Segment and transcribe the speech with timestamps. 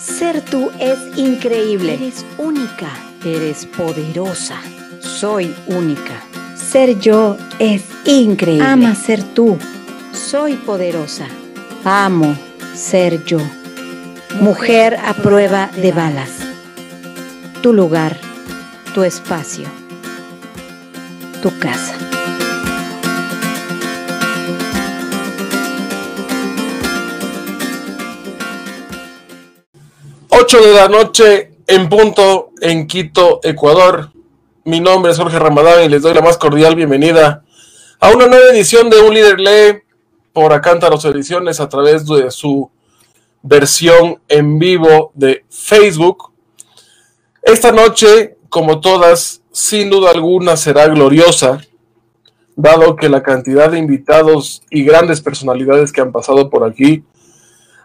[0.00, 1.94] Ser tú es increíble.
[1.94, 2.88] Eres única.
[3.22, 4.56] Eres poderosa.
[5.00, 6.22] Soy única.
[6.56, 8.64] Ser yo es increíble.
[8.64, 9.58] Ama ser tú.
[10.12, 11.26] Soy poderosa.
[11.84, 12.34] Amo
[12.74, 13.40] ser yo.
[14.40, 16.30] Mujer a prueba de balas.
[17.62, 18.16] Tu lugar,
[18.94, 19.66] tu espacio,
[21.42, 21.99] tu casa.
[30.52, 34.10] 8 de la noche en punto en Quito, Ecuador.
[34.64, 37.44] Mi nombre es Jorge Ramadán y les doy la más cordial bienvenida
[38.00, 39.82] a una nueva edición de Un Líder Lee
[40.32, 42.68] por Acántaros Ediciones a través de su
[43.42, 46.32] versión en vivo de Facebook.
[47.42, 51.60] Esta noche, como todas, sin duda alguna será gloriosa,
[52.56, 57.04] dado que la cantidad de invitados y grandes personalidades que han pasado por aquí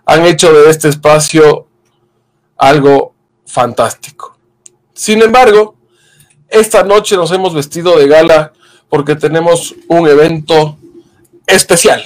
[0.08, 1.68] han hecho de este espacio
[2.58, 3.14] algo
[3.46, 4.38] fantástico.
[4.94, 5.76] Sin embargo,
[6.50, 8.54] esta noche nos hemos vestido de gala
[8.90, 10.78] porque tenemos un evento
[11.48, 12.02] especial,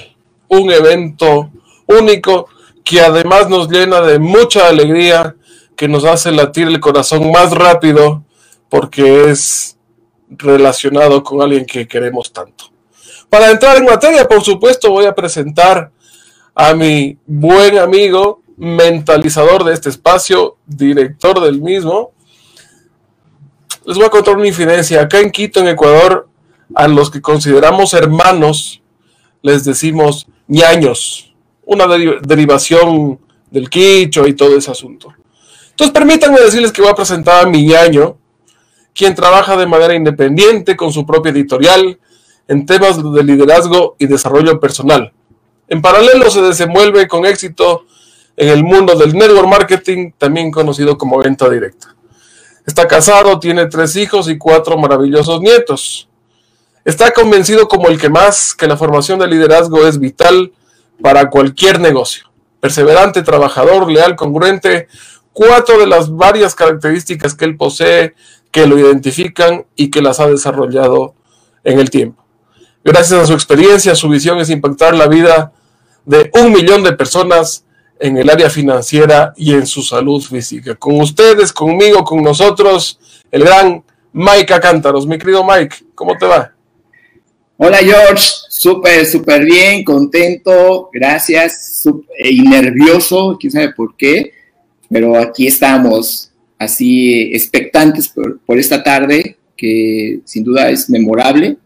[0.48, 1.50] un evento
[1.86, 2.48] único
[2.84, 5.36] que además nos llena de mucha alegría,
[5.76, 8.24] que nos hace latir el corazón más rápido
[8.68, 9.76] porque es
[10.28, 12.64] relacionado con alguien que queremos tanto.
[13.28, 15.90] Para entrar en materia, por supuesto, voy a presentar
[16.54, 22.12] a mi buen amigo, mentalizador de este espacio, director del mismo.
[23.86, 25.00] Les voy a contar una infidencia.
[25.00, 26.28] Acá en Quito, en Ecuador,
[26.74, 28.82] a los que consideramos hermanos,
[29.40, 33.18] les decimos ñaños, una derivación
[33.50, 35.14] del quicho y todo ese asunto.
[35.70, 38.18] Entonces, permítanme decirles que voy a presentar a mi ñaño,
[38.94, 41.98] quien trabaja de manera independiente con su propia editorial
[42.46, 45.14] en temas de liderazgo y desarrollo personal.
[45.66, 47.86] En paralelo se desenvuelve con éxito
[48.36, 51.94] en el mundo del network marketing, también conocido como venta directa.
[52.66, 56.08] Está casado, tiene tres hijos y cuatro maravillosos nietos.
[56.84, 60.52] Está convencido como el que más que la formación de liderazgo es vital
[61.02, 62.30] para cualquier negocio.
[62.60, 64.88] Perseverante, trabajador, leal, congruente,
[65.32, 68.14] cuatro de las varias características que él posee,
[68.50, 71.14] que lo identifican y que las ha desarrollado
[71.64, 72.24] en el tiempo.
[72.82, 75.52] Gracias a su experiencia, su visión es impactar la vida
[76.04, 77.64] de un millón de personas
[78.00, 80.74] en el área financiera y en su salud física.
[80.74, 82.98] Con ustedes, conmigo, con nosotros,
[83.30, 85.06] el gran Mike Acántaros.
[85.06, 86.52] Mi querido Mike, ¿cómo te va?
[87.58, 91.84] Hola George, súper, súper bien, contento, gracias,
[92.18, 94.32] y nervioso, quién sabe por qué,
[94.88, 101.58] pero aquí estamos, así expectantes por, por esta tarde, que sin duda es memorable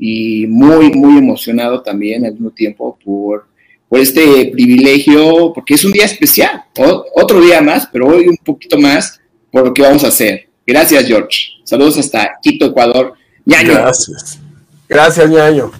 [0.00, 3.46] y muy, muy emocionado también al mismo tiempo por
[3.90, 6.62] por este privilegio, porque es un día especial,
[7.12, 9.20] otro día más, pero hoy un poquito más
[9.50, 10.48] por lo que vamos a hacer.
[10.64, 11.38] Gracias, George.
[11.64, 13.14] Saludos hasta Quito, Ecuador.
[13.44, 14.38] Gracias.
[14.88, 15.72] Gracias, Ñaño.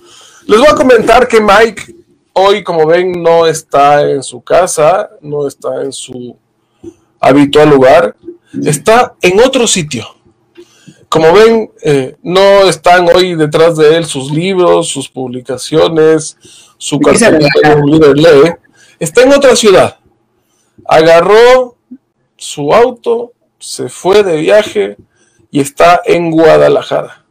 [0.45, 1.95] Les voy a comentar que Mike
[2.33, 6.37] hoy, como ven, no está en su casa, no está en su
[7.21, 8.17] habitual lugar,
[8.65, 10.05] está en otro sitio.
[11.11, 16.37] Como ven, eh, no están hoy detrás de él sus libros, sus publicaciones,
[16.79, 18.53] su un líder lee,
[19.01, 19.99] está en otra ciudad.
[20.87, 21.77] Agarró
[22.37, 24.97] su auto, se fue de viaje
[25.51, 27.27] y está en Guadalajara.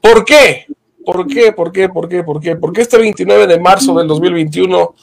[0.00, 0.66] ¿Por qué?
[1.04, 1.50] ¿Por qué?
[1.50, 1.88] ¿Por qué?
[1.88, 2.22] ¿Por qué?
[2.22, 2.54] ¿Por qué?
[2.54, 4.94] Porque este 29 de marzo del 2021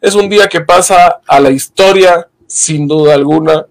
[0.00, 3.66] es un día que pasa a la historia, sin duda alguna,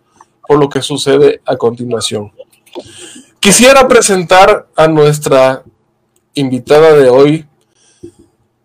[0.46, 2.34] por lo que sucede a continuación.
[3.42, 5.64] Quisiera presentar a nuestra
[6.36, 7.48] invitada de hoy,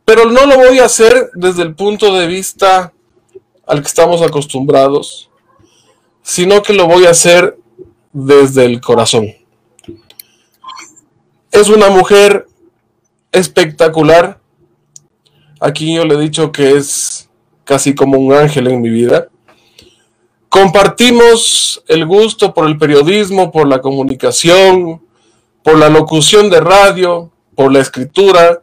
[0.05, 2.93] pero no lo voy a hacer desde el punto de vista
[3.67, 5.31] al que estamos acostumbrados,
[6.23, 7.57] sino que lo voy a hacer
[8.13, 9.29] desde el corazón.
[11.51, 12.47] Es una mujer
[13.33, 14.39] espectacular.
[15.59, 17.31] Aquí yo le he dicho que es
[17.65, 19.26] casi como un ángel en mi vida.
[20.57, 25.03] Compartimos el gusto por el periodismo, por la comunicación,
[25.63, 28.63] por la locución de radio, por la escritura,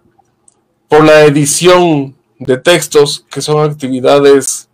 [0.87, 4.69] por la edición de textos, que son actividades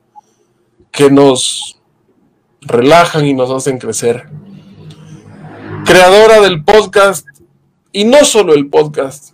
[0.92, 1.82] que nos
[2.62, 4.30] relajan y nos hacen crecer.
[5.84, 7.28] Creadora del podcast,
[7.92, 9.34] y no solo el podcast,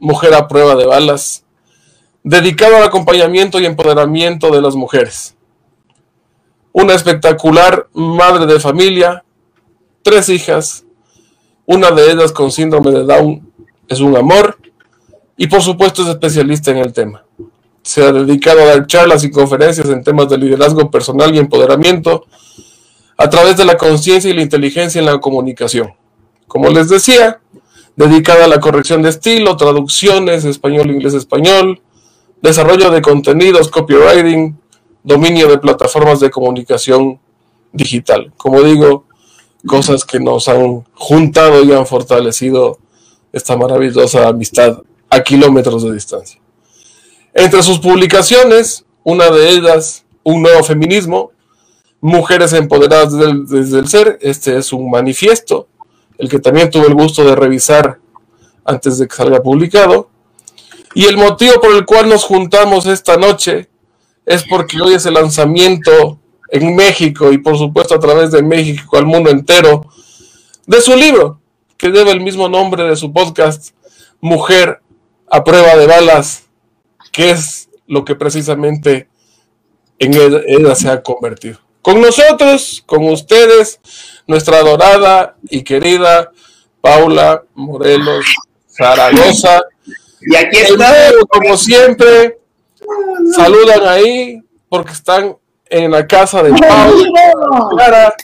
[0.00, 1.44] Mujer a prueba de balas,
[2.24, 5.36] dedicado al acompañamiento y empoderamiento de las mujeres.
[6.72, 9.24] Una espectacular madre de familia,
[10.02, 10.84] tres hijas,
[11.66, 13.52] una de ellas con síndrome de Down
[13.88, 14.58] es un amor
[15.36, 17.24] y por supuesto es especialista en el tema.
[17.82, 22.26] Se ha dedicado a dar charlas y conferencias en temas de liderazgo personal y empoderamiento,
[23.16, 25.94] a través de la conciencia y la inteligencia en la comunicación.
[26.46, 27.40] Como les decía,
[27.96, 31.80] dedicada a la corrección de estilo, traducciones, español, inglés, español,
[32.42, 34.59] desarrollo de contenidos, copywriting,
[35.02, 37.20] dominio de plataformas de comunicación
[37.72, 38.32] digital.
[38.36, 39.04] Como digo,
[39.66, 42.78] cosas que nos han juntado y han fortalecido
[43.32, 46.40] esta maravillosa amistad a kilómetros de distancia.
[47.34, 51.32] Entre sus publicaciones, una de ellas, Un nuevo feminismo,
[52.02, 53.12] Mujeres empoderadas
[53.48, 55.68] desde el ser, este es un manifiesto,
[56.16, 57.98] el que también tuve el gusto de revisar
[58.64, 60.08] antes de que salga publicado.
[60.94, 63.68] Y el motivo por el cual nos juntamos esta noche
[64.26, 66.18] es porque hoy es el lanzamiento
[66.50, 69.86] en México y por supuesto a través de México al mundo entero
[70.66, 71.40] de su libro,
[71.76, 73.70] que lleva el mismo nombre de su podcast,
[74.22, 74.82] Mujer
[75.30, 76.44] a prueba de balas,
[77.10, 79.08] que es lo que precisamente
[79.98, 81.58] en ella, se ha convertido.
[81.82, 83.80] Con nosotros, con ustedes,
[84.26, 86.32] nuestra adorada y querida
[86.80, 88.26] Paula Morelos
[88.68, 89.62] Zaragoza.
[90.20, 91.12] Y aquí está.
[91.28, 92.39] Como siempre,
[93.34, 98.14] saludan ahí porque están en la casa de Paula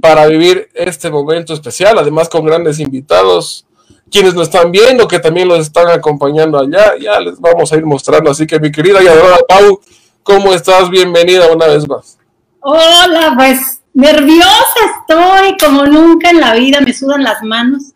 [0.00, 3.66] para vivir este momento especial, además con grandes invitados
[4.12, 7.86] quienes nos están viendo, que también los están acompañando allá, ya les vamos a ir
[7.86, 8.30] mostrando.
[8.30, 9.80] Así que mi querida y adorada Pau,
[10.22, 10.90] ¿cómo estás?
[10.90, 12.18] Bienvenida una vez más.
[12.60, 17.92] Hola, pues nerviosa estoy, como nunca en la vida, me sudan las manos.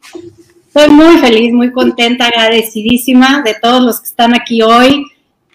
[0.68, 5.04] Estoy muy feliz, muy contenta, agradecidísima de todos los que están aquí hoy,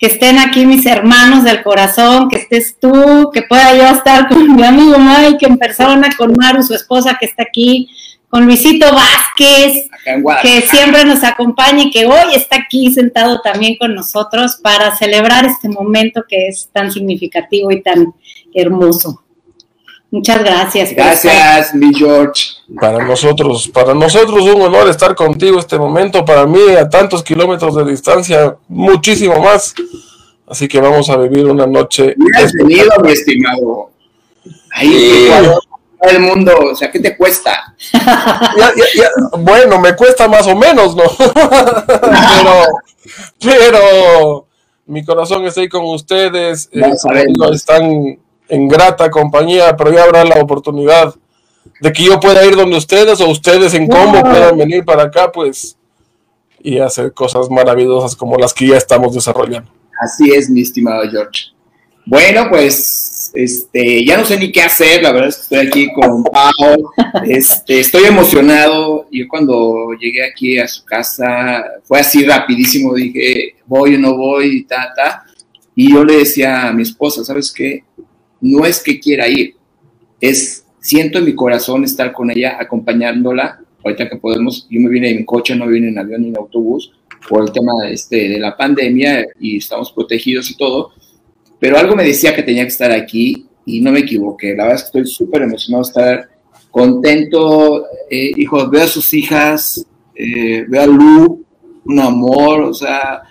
[0.01, 4.55] que estén aquí mis hermanos del corazón, que estés tú, que pueda yo estar con
[4.55, 7.87] mi amigo Mike en persona, con Maru, su esposa que está aquí,
[8.27, 9.89] con Luisito Vázquez,
[10.41, 15.45] que siempre nos acompaña y que hoy está aquí sentado también con nosotros para celebrar
[15.45, 18.11] este momento que es tan significativo y tan
[18.55, 19.21] hermoso.
[20.09, 20.95] Muchas gracias.
[20.95, 22.60] Gracias, mi George.
[22.79, 27.75] Para nosotros, para nosotros un honor estar contigo este momento, para mí a tantos kilómetros
[27.75, 29.73] de distancia, muchísimo más.
[30.47, 32.15] Así que vamos a vivir una noche.
[32.17, 33.89] Bienvenido, mi estimado.
[34.71, 35.29] Ahí,
[36.01, 37.75] el mundo, o sea, ¿qué te cuesta?
[39.39, 41.03] bueno, me cuesta más o menos, ¿no?
[41.97, 42.65] pero,
[43.39, 44.47] pero
[44.85, 46.91] mi corazón está ahí con ustedes, eh,
[47.51, 51.13] están en grata compañía, pero ya habrá la oportunidad
[51.79, 55.31] de que yo pueda ir donde ustedes o ustedes en cómo puedan venir para acá,
[55.31, 55.77] pues,
[56.59, 59.71] y hacer cosas maravillosas como las que ya estamos desarrollando.
[59.99, 61.51] Así es, mi estimado George.
[62.05, 65.93] Bueno, pues este, ya no sé ni qué hacer, la verdad es que estoy aquí
[65.93, 66.91] con Pau,
[67.25, 73.95] este, estoy emocionado, yo cuando llegué aquí a su casa fue así rapidísimo, dije, voy
[73.95, 75.25] o no voy, ta, ta,
[75.75, 77.83] y yo le decía a mi esposa, ¿sabes qué?
[78.41, 79.55] No es que quiera ir,
[80.19, 85.09] es, siento en mi corazón estar con ella, acompañándola, ahorita que podemos, yo me vine
[85.09, 86.91] en coche, no vine en avión ni en autobús,
[87.29, 90.91] por el tema este, de la pandemia y estamos protegidos y todo,
[91.59, 94.55] pero algo me decía que tenía que estar aquí y no me equivoqué.
[94.55, 96.29] La verdad es que estoy súper emocionado de estar
[96.71, 97.85] contento.
[98.09, 99.85] Eh, hijo, veo a sus hijas,
[100.15, 101.45] eh, veo a Lu,
[101.85, 103.21] un amor, o sea,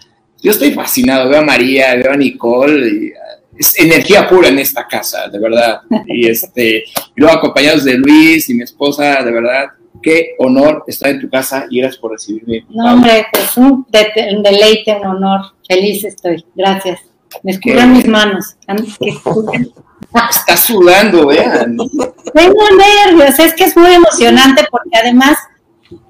[0.43, 1.29] yo estoy fascinado.
[1.29, 3.13] Veo a María, veo a Nicole.
[3.61, 5.83] Es energía pura en esta casa, de verdad.
[6.07, 9.67] Y este, luego acompañados de Luis y mi esposa, de verdad,
[10.03, 12.65] qué honor estar en tu casa y gracias por recibirme.
[12.71, 15.41] No, hombre, pues un deleite, un honor.
[15.69, 16.43] Feliz estoy.
[16.55, 17.01] Gracias.
[17.43, 18.57] Me escurran mis manos.
[20.31, 21.77] Está sudando, vean.
[21.77, 22.65] Tengo
[23.05, 25.37] nervios, es que es muy emocionante porque además,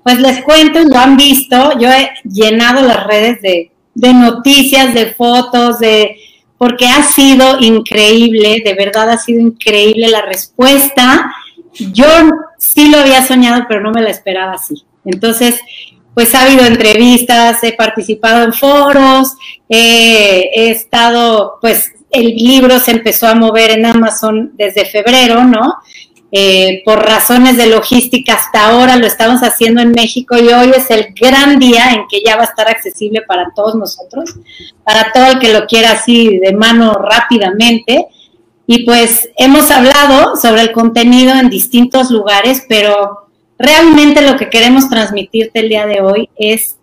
[0.04, 5.07] pues les cuento, lo han visto, yo he llenado las redes de, de noticias, de
[5.07, 6.16] fotos, de
[6.61, 11.33] porque ha sido increíble, de verdad ha sido increíble la respuesta.
[11.73, 12.05] Yo
[12.59, 14.85] sí lo había soñado, pero no me la esperaba así.
[15.07, 15.59] Entonces,
[16.12, 19.37] pues ha habido entrevistas, he participado en foros,
[19.71, 25.76] he estado, pues el libro se empezó a mover en Amazon desde febrero, ¿no?
[26.32, 30.88] Eh, por razones de logística hasta ahora lo estamos haciendo en México y hoy es
[30.90, 34.37] el gran día en que ya va a estar accesible para todos nosotros,
[34.84, 38.06] para todo el que lo quiera así de mano rápidamente.
[38.66, 43.26] Y pues hemos hablado sobre el contenido en distintos lugares, pero
[43.58, 46.76] realmente lo que queremos transmitirte el día de hoy es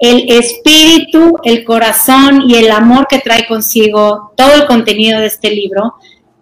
[0.00, 5.50] el espíritu, el corazón y el amor que trae consigo todo el contenido de este
[5.50, 5.94] libro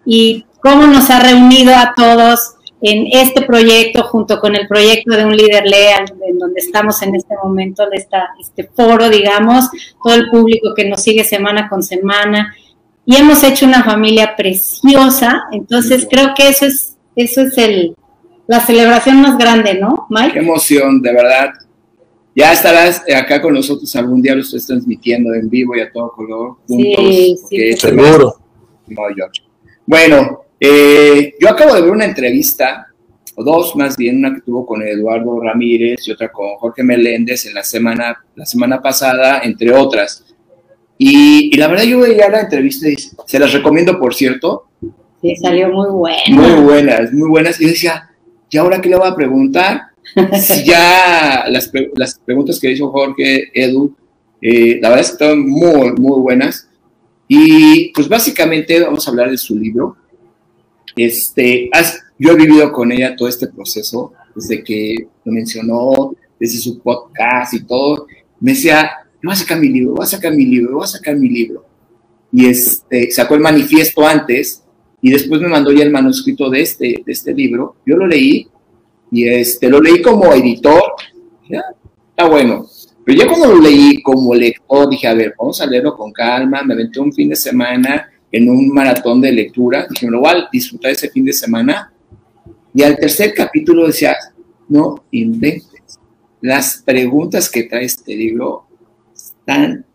[0.05, 5.25] y cómo nos ha reunido a todos en este proyecto junto con el proyecto de
[5.25, 9.69] un líder leal, en donde estamos en este momento, de esta, este foro, digamos,
[10.03, 12.55] todo el público que nos sigue semana con semana.
[13.05, 17.95] Y hemos hecho una familia preciosa, entonces creo que eso es eso es el,
[18.47, 20.33] la celebración más grande, ¿no, Mike?
[20.33, 21.53] Qué emoción, de verdad.
[22.35, 26.11] Ya estarás acá con nosotros algún día, lo estás transmitiendo en vivo y a todo
[26.11, 27.05] color, juntos.
[27.05, 28.35] Sí, sí, seguro.
[28.87, 29.03] No.
[29.85, 32.87] Bueno, eh, yo acabo de ver una entrevista,
[33.35, 37.45] o dos más bien, una que tuvo con Eduardo Ramírez y otra con Jorge Meléndez
[37.45, 40.23] en la semana, la semana pasada, entre otras.
[40.97, 44.69] Y, y la verdad yo veía la entrevista y se las recomiendo, por cierto.
[45.21, 46.21] Sí, salió muy buena.
[46.29, 47.59] Muy buenas, muy buenas.
[47.59, 48.09] Y yo decía,
[48.49, 49.81] ¿y ahora qué le voy a preguntar?
[50.39, 53.95] Si ya las, pre- las preguntas que hizo Jorge, Edu,
[54.41, 56.69] eh, la verdad es que estaban muy, muy buenas.
[57.27, 59.97] Y pues básicamente vamos a hablar de su libro.
[60.95, 66.57] Este, has- yo he vivido con ella todo este proceso, desde que lo mencionó, desde
[66.59, 68.07] su podcast y todo.
[68.39, 68.91] Me decía,
[69.23, 71.65] voy a sacar mi libro, voy a sacar mi libro, voy a sacar mi libro.
[72.31, 74.63] Y este, sacó el manifiesto antes
[75.01, 77.75] y después me mandó ya el manuscrito de este, de este libro.
[77.85, 78.47] Yo lo leí
[79.11, 80.81] y este, lo leí como editor.
[81.49, 81.61] Ya,
[82.09, 82.65] está bueno.
[83.05, 86.63] Pero ya cuando lo leí como lector, dije, a ver, vamos a leerlo con calma.
[86.63, 89.87] Me aventé un fin de semana en un maratón de lectura.
[89.89, 91.93] Dije, lo voy a disfrutar ese fin de semana.
[92.73, 94.15] Y al tercer capítulo decía,
[94.67, 95.99] no inventes.
[96.41, 98.65] Las preguntas que trae este libro
[99.15, 99.85] están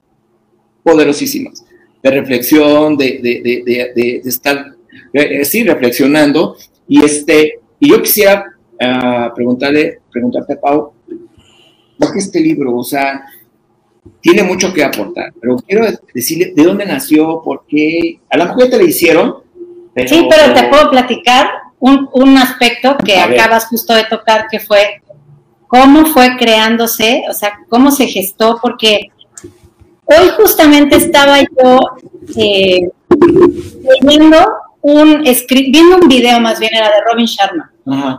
[0.85, 1.65] poderosísimas.
[2.01, 4.73] De reflexión, de, de, de, de, estar,
[5.13, 6.57] eh, eh, sí, reflexionando.
[6.87, 8.47] Y, este, y yo quisiera
[8.81, 10.93] ah, preguntarle, preguntarte, Pau,
[11.99, 12.77] ¿por qué este libro?
[12.77, 13.25] O sea,
[14.21, 18.21] tiene mucho que aportar, pero quiero decirle de dónde nació, por qué.
[18.31, 19.37] A lo mejor te lo hicieron.
[19.95, 21.49] Pero, Sí, pero te puedo platicar
[21.79, 23.41] un, un aspecto que A ver.
[23.41, 25.03] acabas justo de tocar, que fue
[25.67, 29.11] cómo fue creándose, o sea, cómo se gestó, porque
[30.05, 31.79] hoy justamente estaba yo
[32.37, 32.89] eh,
[34.03, 34.39] leyendo
[34.81, 35.23] un,
[35.71, 37.71] viendo un video más bien, era de Robin Sharma,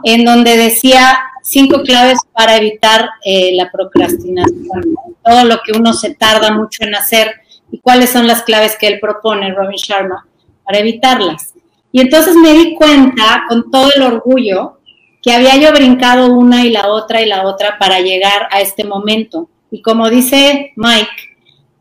[0.04, 6.14] En donde decía cinco claves para evitar eh, la procrastinación, todo lo que uno se
[6.16, 10.26] tarda mucho en hacer y cuáles son las claves que él propone, Robin Sharma,
[10.64, 11.54] para evitarlas.
[11.92, 14.80] Y entonces me di cuenta con todo el orgullo
[15.22, 18.84] que había yo brincado una y la otra y la otra para llegar a este
[18.84, 19.50] momento.
[19.72, 21.30] Y como dice Mike,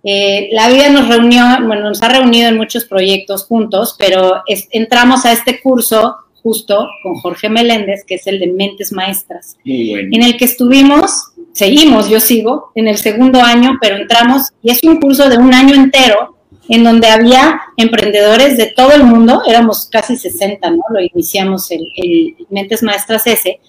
[0.04, 5.24] eh, la vida nos reunió, bueno, nos ha reunido en muchos proyectos juntos, pero entramos
[5.24, 10.08] a este curso justo con Jorge Meléndez, que es el de Mentes Maestras, Muy bueno.
[10.12, 14.82] en el que estuvimos, seguimos, yo sigo, en el segundo año, pero entramos, y es
[14.84, 16.36] un curso de un año entero,
[16.68, 20.82] en donde había emprendedores de todo el mundo, éramos casi 60, ¿no?
[20.90, 23.60] Lo iniciamos el, el Mentes Maestras ese,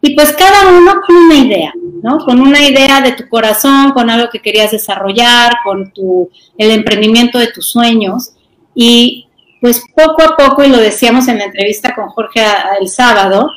[0.00, 2.18] y pues cada uno con una idea, ¿no?
[2.18, 6.28] Con una idea de tu corazón, con algo que querías desarrollar, con tu,
[6.58, 8.32] el emprendimiento de tus sueños,
[8.74, 9.28] y
[9.64, 12.44] pues poco a poco, y lo decíamos en la entrevista con Jorge
[12.82, 13.48] el sábado,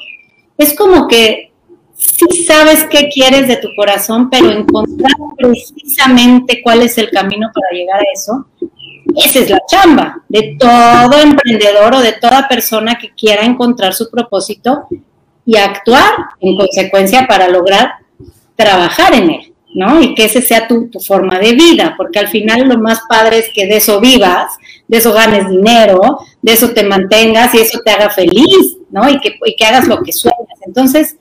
[0.58, 1.52] es como que
[1.98, 7.78] sí sabes qué quieres de tu corazón, pero encontrar precisamente cuál es el camino para
[7.78, 8.48] llegar a eso,
[9.18, 14.10] esa es la chamba de todo emprendedor o de toda persona que quiera encontrar su
[14.10, 14.88] propósito
[15.46, 17.96] y actuar en consecuencia para lograr
[18.56, 20.02] trabajar en él, ¿no?
[20.02, 23.40] Y que ese sea tu, tu forma de vida, porque al final lo más padre
[23.40, 24.54] es que de eso vivas,
[24.88, 29.10] de eso ganes dinero, de eso te mantengas y eso te haga feliz, ¿no?
[29.10, 30.60] Y que, y que hagas lo que sueñas.
[30.66, 31.18] Entonces,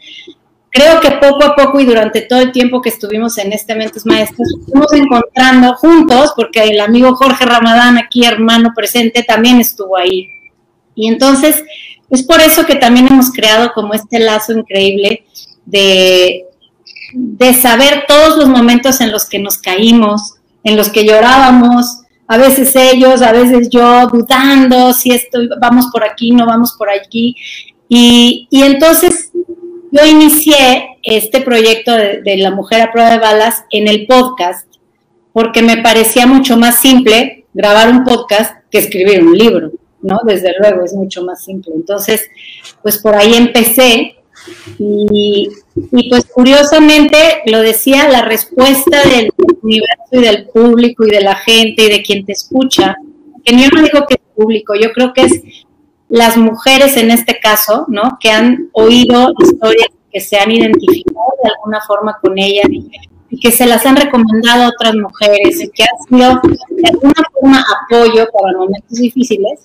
[0.71, 4.07] creo que poco a poco y durante todo el tiempo que estuvimos en este Mentes
[4.07, 10.29] Maestros, fuimos encontrando juntos, porque el amigo Jorge Ramadán, aquí hermano presente, también estuvo ahí.
[10.95, 11.65] Y entonces,
[12.11, 15.25] es por eso que también hemos creado como este lazo increíble
[15.65, 16.45] de,
[17.13, 22.39] de saber todos los momentos en los que nos caímos, en los que llorábamos, a
[22.39, 27.37] veces ellos, a veces yo, dudando si esto vamos por aquí, no vamos por aquí.
[27.89, 29.31] Y, entonces
[29.93, 34.67] yo inicié este proyecto de, La Mujer a Prueba de Balas en el podcast,
[35.33, 39.71] porque me parecía mucho más simple grabar un podcast que escribir un libro,
[40.03, 40.19] ¿no?
[40.25, 41.75] Desde luego, es mucho más simple.
[41.77, 42.29] Entonces,
[42.83, 44.16] pues por ahí empecé
[44.79, 45.51] y,
[46.09, 51.85] pues curiosamente, lo decía, la respuesta del universo y del público y de la gente
[51.85, 52.97] y de quien te escucha,
[53.45, 55.43] que yo no digo que es público, yo creo que es
[56.09, 58.19] las mujeres en este caso, ¿no?
[58.21, 62.89] Que han oído historias que se han identificado de alguna forma con ellas y,
[63.31, 67.23] y que se las han recomendado a otras mujeres y que han sido de alguna
[67.33, 69.61] forma apoyo para momentos difíciles,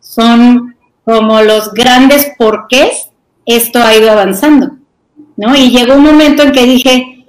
[0.00, 3.09] son como los grandes porqués
[3.46, 4.76] esto ha ido avanzando,
[5.36, 5.56] ¿no?
[5.56, 7.26] Y llegó un momento en que dije,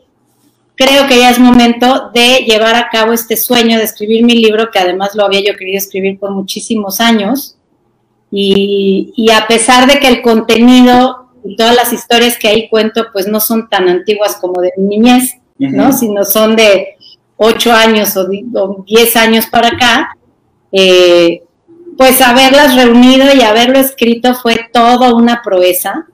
[0.76, 4.72] creo que ya es momento de llevar a cabo este sueño de escribir mi libro,
[4.72, 7.58] que además lo había yo querido escribir por muchísimos años,
[8.34, 13.08] Y, y a pesar de que el contenido y todas las historias que ahí cuento,
[13.12, 15.92] pues no son tan antiguas como de mi niñez, ¿no?
[15.92, 16.96] Sino son de
[17.36, 18.28] ocho años o,
[18.86, 20.16] diez años para acá.
[20.72, 21.44] Eh,
[22.02, 26.08] pues haberlas reunido y haberlo escrito fue toda una proeza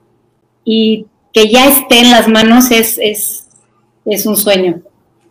[0.62, 3.48] y que ya esté en las manos es, es,
[4.04, 4.82] es un sueño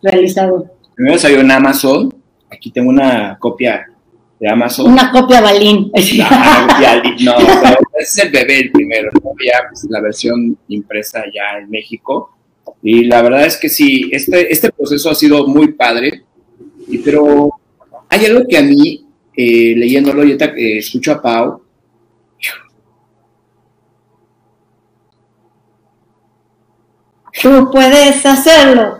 [0.02, 0.66] realizado.
[0.96, 2.12] Primero salió en Amazon,
[2.50, 3.86] aquí tengo una copia
[4.40, 4.90] de Amazon.
[4.90, 5.92] Una copia balín.
[7.20, 7.34] no,
[7.96, 12.36] es el bebé el primero, ya pues, la versión impresa ya en México.
[12.82, 16.24] Y la verdad es que sí, este, este proceso ha sido muy padre,
[16.88, 17.48] y, pero
[18.08, 19.04] hay algo que a mí,
[19.40, 21.62] eh, leyéndolo, yo eh, escucho a Pau,
[27.40, 28.98] Tú puedes hacerlo.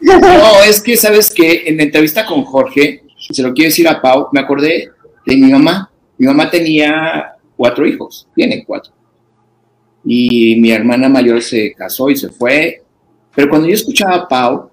[0.00, 4.00] no, es que, ¿sabes que En la entrevista con Jorge, se lo quiero decir a
[4.00, 4.88] Pau, me acordé
[5.26, 5.90] de mi mamá.
[6.16, 8.90] Mi mamá tenía cuatro hijos, tiene cuatro.
[10.02, 12.82] Y mi hermana mayor se casó y se fue.
[13.34, 14.70] Pero cuando yo escuchaba a Pau,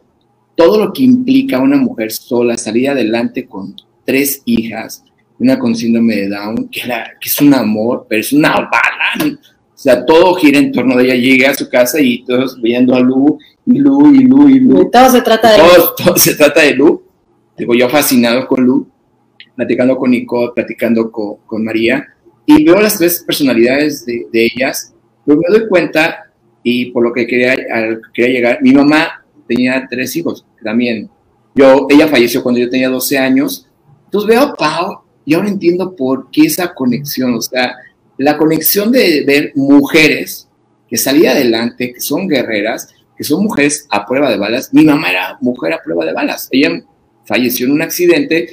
[0.55, 5.03] todo lo que implica una mujer sola, salir adelante con tres hijas,
[5.39, 9.39] una con síndrome de Down, que, que es un amor, pero es una bala.
[9.73, 11.15] O sea, todo gira en torno de ella.
[11.15, 14.89] Llega a su casa y todos viendo a Lu, y Lu, y Lu, y Lu.
[14.89, 15.63] todo se trata de Lu.
[15.97, 17.03] Todo se trata de Lu.
[17.57, 18.87] Digo, yo fascinado con Lu,
[19.55, 22.07] platicando con Nico, platicando con, María,
[22.45, 24.93] y veo las tres personalidades de, ellas,
[25.25, 26.31] pero me doy cuenta,
[26.63, 27.55] y por lo que quería,
[28.13, 31.09] quería llegar, mi mamá tenía tres hijos también.
[31.55, 33.67] Yo, ella falleció cuando yo tenía 12 años,
[34.05, 37.75] entonces veo a Pau y ahora entiendo por qué esa conexión, o sea,
[38.17, 40.47] la conexión de ver mujeres
[40.89, 44.73] que salían adelante, que son guerreras, que son mujeres a prueba de balas.
[44.73, 46.47] Mi mamá era mujer a prueba de balas.
[46.51, 46.83] Ella
[47.25, 48.49] falleció en un accidente,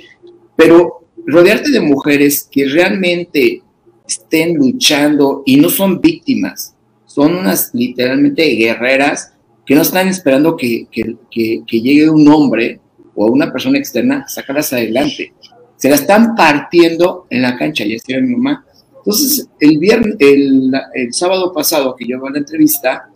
[0.57, 3.63] pero rodearte de mujeres que realmente
[4.07, 6.75] estén luchando y no son víctimas,
[7.07, 9.33] son unas literalmente guerreras
[9.67, 10.87] que no están esperando que,
[11.31, 12.81] llegue un hombre
[13.15, 15.33] o una persona externa a sacarlas adelante.
[15.77, 18.65] Se la están partiendo en la cancha, ya decía mi mamá.
[18.99, 23.09] Entonces, el, viernes, el, el sábado pasado que yo a la entrevista,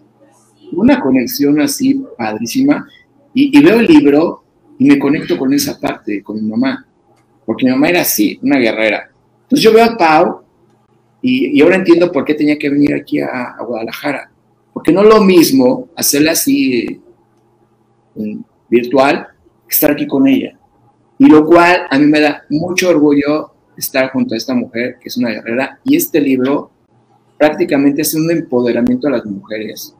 [0.72, 2.88] una conexión así padrísima,
[3.34, 4.44] y, y veo el libro
[4.78, 6.86] y me conecto con esa parte, con mi mamá,
[7.44, 9.10] porque mi mamá era así, una guerrera.
[9.42, 10.42] Entonces yo veo a Pau
[11.26, 14.30] y, ahora entiendo por qué tenía que venir aquí a, Guadalajara,
[14.84, 17.00] porque no es lo mismo hacerla así
[18.68, 19.28] virtual
[19.66, 20.58] que estar aquí con ella.
[21.16, 25.08] Y lo cual a mí me da mucho orgullo estar junto a esta mujer, que
[25.08, 26.70] es una guerrera, y este libro
[27.38, 29.96] prácticamente es un empoderamiento a las mujeres.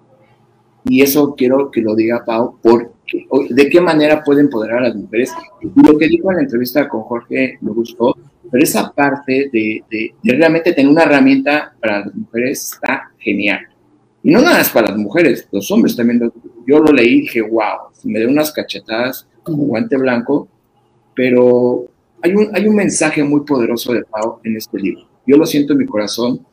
[0.85, 4.97] Y eso quiero que lo diga Pau, porque de qué manera puede empoderar a las
[4.97, 5.33] mujeres.
[5.63, 8.15] Y lo que dijo en la entrevista con Jorge me gustó,
[8.51, 9.83] pero esa parte de,
[10.25, 13.67] realmente tener una herramienta para las mujeres está genial.
[14.25, 16.33] Y no nada más para las mujeres, los hombres también.
[16.67, 20.49] Yo lo leí y dije, wow, me dio unas cachetadas como guante blanco,
[21.15, 21.85] pero
[22.23, 25.07] hay un, hay un mensaje muy poderoso de Pau en este libro.
[25.27, 26.45] Yo lo siento en mi corazón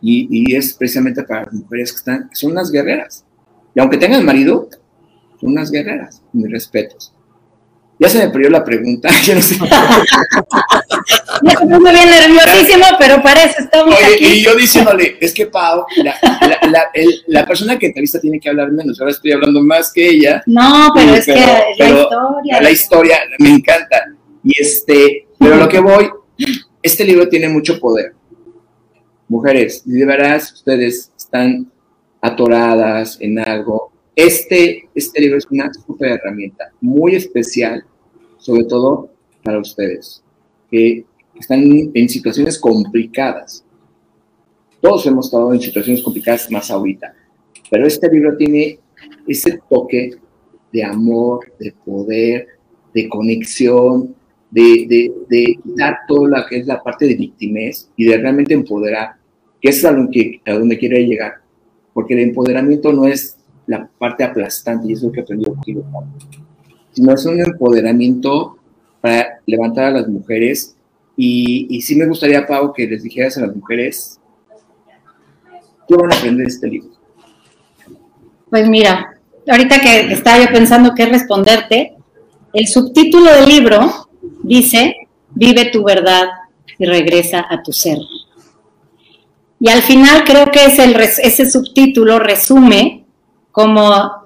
[0.00, 3.24] y, y es precisamente para las mujeres que, están, son las guerreras.
[3.76, 4.68] Y aunque tengan marido,
[5.40, 7.14] unas guerreras, mis respetos.
[8.02, 9.56] Ya se me perdió la pregunta, yo no sé.
[11.42, 14.24] me bien nerviosísimo, pero parece estamos aquí.
[14.24, 15.84] Y yo diciéndole, es que Pau,
[17.28, 20.42] la, persona que entrevista tiene que hablar menos, ahora estoy hablando más que ella.
[20.46, 21.34] No, pero es que
[21.78, 22.60] la historia.
[22.60, 24.04] La historia me encanta.
[24.42, 26.10] Y este, pero lo que voy,
[26.82, 28.14] este libro tiene mucho poder.
[29.28, 31.70] Mujeres, de verdad ustedes están
[32.20, 37.84] atoradas en algo, este, este libro es una super herramienta muy especial,
[38.42, 39.08] sobre todo
[39.42, 40.22] para ustedes,
[40.70, 41.04] que
[41.38, 43.64] están en situaciones complicadas.
[44.80, 47.14] Todos hemos estado en situaciones complicadas más ahorita,
[47.70, 48.80] pero este libro tiene
[49.28, 50.16] ese toque
[50.72, 52.48] de amor, de poder,
[52.92, 54.14] de conexión,
[54.50, 59.14] de, de, dar todo lo que es la parte de victimez y de realmente empoderar,
[59.60, 61.34] que es a donde, a donde quiere llegar.
[61.94, 65.84] Porque el empoderamiento no es la parte aplastante, y es lo que aprendí contigo,
[66.92, 68.56] sino es un empoderamiento
[69.00, 70.76] para levantar a las mujeres.
[71.16, 74.18] Y, sí me gustaría, Pau, que les dijeras a las mujeres,
[75.88, 76.90] ¿qué van a aprender de este libro?
[78.48, 81.96] Pues mira, ahorita que estaba yo pensando qué responderte,
[82.52, 84.08] el subtítulo del libro
[84.42, 86.28] dice, vive tu verdad
[86.78, 87.98] y regresa a tu ser.
[89.58, 90.78] Y al final creo que es
[91.18, 93.04] ese subtítulo resume
[93.52, 94.21] como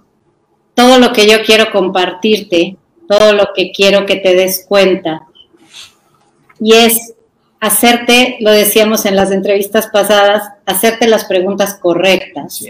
[0.76, 2.76] todo lo que yo quiero compartirte,
[3.08, 5.22] todo lo que quiero que te des cuenta.
[6.60, 7.14] Y es
[7.60, 12.60] hacerte, lo decíamos en las entrevistas pasadas, hacerte las preguntas correctas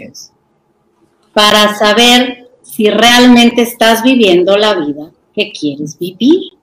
[1.33, 6.53] para saber si realmente estás viviendo la vida que quieres vivir,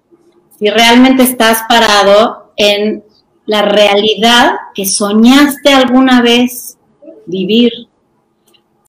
[0.59, 3.05] si realmente estás parado en
[3.45, 6.79] la realidad que soñaste alguna vez
[7.27, 7.71] vivir,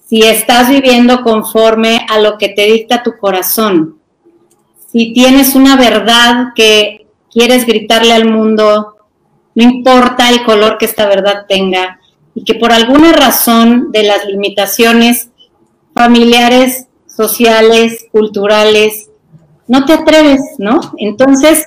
[0.07, 3.99] si estás viviendo conforme a lo que te dicta tu corazón,
[4.91, 8.95] si tienes una verdad que quieres gritarle al mundo,
[9.55, 11.99] no importa el color que esta verdad tenga,
[12.33, 15.29] y que por alguna razón de las limitaciones
[15.93, 19.09] familiares, sociales, culturales,
[19.67, 20.79] no te atreves, ¿no?
[20.97, 21.65] Entonces,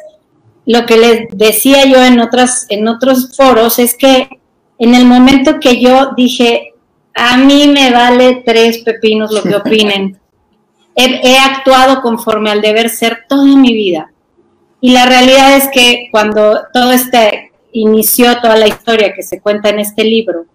[0.67, 2.21] lo que les decía yo en
[2.69, 4.29] en otros foros es que
[4.79, 6.75] en el momento que yo dije,
[7.19, 10.19] a mí me vale tres pepinos lo que opinen.
[10.95, 14.11] He, actuado conforme al deber ser toda mi vida.
[14.81, 19.69] Y la realidad es que cuando todo este inició, toda la historia que se cuenta
[19.69, 20.47] en este libro,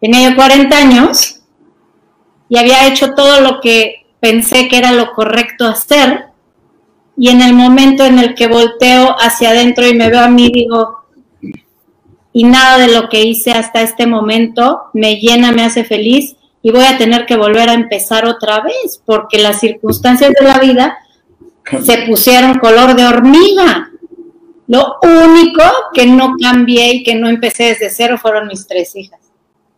[0.00, 1.40] tenía yo 40 años
[2.48, 6.26] y había hecho todo lo que pensé que era lo correcto hacer.
[7.16, 10.50] Y en el momento en el que volteo hacia adentro y me veo a mí,
[10.50, 10.99] digo,
[12.32, 16.70] y nada de lo que hice hasta este momento me llena, me hace feliz y
[16.70, 20.98] voy a tener que volver a empezar otra vez porque las circunstancias de la vida
[21.82, 23.90] se pusieron color de hormiga.
[24.66, 25.62] Lo único
[25.92, 29.20] que no cambié y que no empecé desde cero fueron mis tres hijas,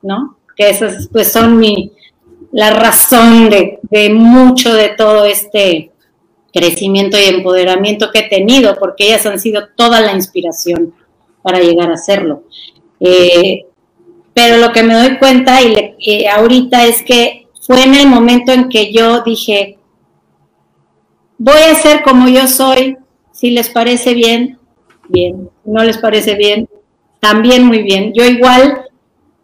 [0.03, 0.37] ¿no?
[0.55, 1.93] Que esas pues son mi,
[2.51, 5.93] la razón de, de mucho de todo este
[6.53, 10.93] crecimiento y empoderamiento que he tenido, porque ellas han sido toda la inspiración
[11.43, 12.45] para llegar a hacerlo.
[13.01, 13.67] Eh,
[14.35, 18.69] pero lo que me doy cuenta y ahorita es que fue en el momento en
[18.69, 19.79] que yo dije,
[21.39, 22.97] voy a ser como yo soy,
[23.33, 24.59] si les parece bien,
[25.09, 26.69] bien, no les parece bien,
[27.21, 28.13] también muy bien.
[28.15, 28.87] Yo igual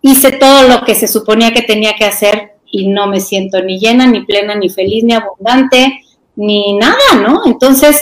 [0.01, 3.79] hice todo lo que se suponía que tenía que hacer y no me siento ni
[3.79, 6.01] llena, ni plena, ni feliz, ni abundante,
[6.37, 7.43] ni nada, ¿no?
[7.47, 8.01] Entonces,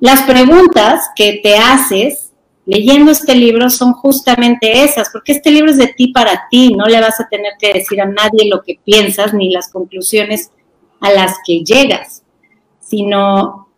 [0.00, 2.29] las preguntas que te haces
[2.66, 6.86] leyendo este libro son justamente esas, porque este libro es de ti para ti, no
[6.86, 10.50] le vas a tener que decir a nadie lo que piensas ni las conclusiones
[11.00, 12.22] a las que llegas,
[12.80, 13.68] sino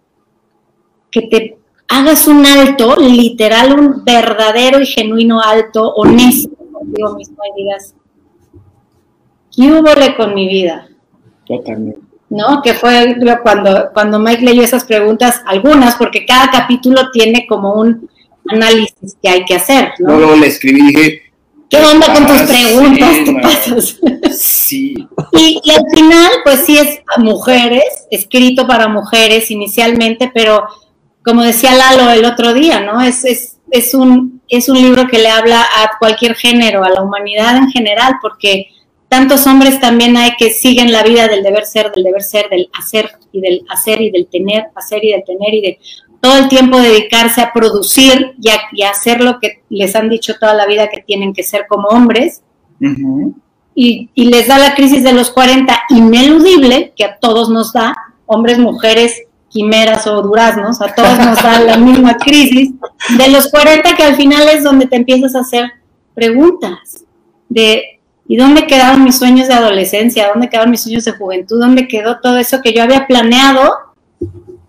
[1.11, 7.63] que te hagas un alto, literal, un verdadero y genuino alto, honesto contigo mismo y
[7.63, 7.95] digas,
[9.55, 10.89] ¿qué hubo con mi vida?
[11.47, 12.01] Totalmente.
[12.31, 12.63] ¿No?
[12.63, 18.09] Que fue cuando, cuando Mike leyó esas preguntas, algunas, porque cada capítulo tiene como un
[18.49, 20.19] análisis que hay que hacer, ¿no?
[20.19, 21.23] No, le escribí y dije...
[21.69, 23.17] ¿Qué onda con tus preguntas?
[23.25, 24.01] ¿Qué pasas?
[24.39, 25.09] Sí.
[25.33, 30.67] Y, al final, pues sí es a mujeres, escrito para mujeres inicialmente, pero
[31.25, 33.01] como decía Lalo el otro día, ¿no?
[33.01, 37.03] Es, es, es, un, es un libro que le habla a cualquier género, a la
[37.03, 38.69] humanidad en general, porque
[39.09, 42.71] tantos hombres también hay que siguen la vida del deber ser, del deber ser, del
[42.73, 45.79] hacer y del hacer y del tener, hacer y del tener y de
[46.23, 50.55] todo el tiempo dedicarse a producir y a, hacer lo que les han dicho toda
[50.55, 52.43] la vida que tienen que ser como hombres.
[53.75, 58.61] y, les da la crisis de los 40 ineludible, que a todos nos da, hombres,
[58.61, 62.71] mujeres, quimeras o duraznos, a todos nos da la misma crisis,
[63.19, 65.73] de los 40 que al final es donde te empiezas a hacer
[66.15, 67.05] preguntas
[67.49, 70.29] de ¿y dónde quedaron mis sueños de adolescencia?
[70.29, 71.59] ¿Dónde quedaron mis sueños de juventud?
[71.59, 73.73] ¿Dónde quedó todo eso que yo había planeado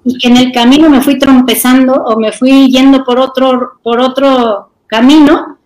[0.05, 3.99] y que en el camino me fui trompezando o me fui yendo por otro, por
[3.99, 5.57] otro camino.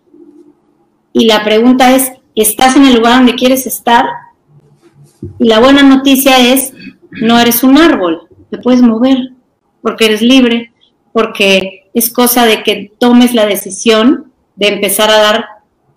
[1.13, 4.05] Y la pregunta es, ¿estás en el lugar donde quieres estar?
[5.39, 6.73] Y la buena noticia es,
[7.11, 9.17] no eres un árbol, te puedes mover,
[9.81, 10.71] porque eres libre,
[11.13, 15.45] porque es cosa de que tomes la decisión de empezar a dar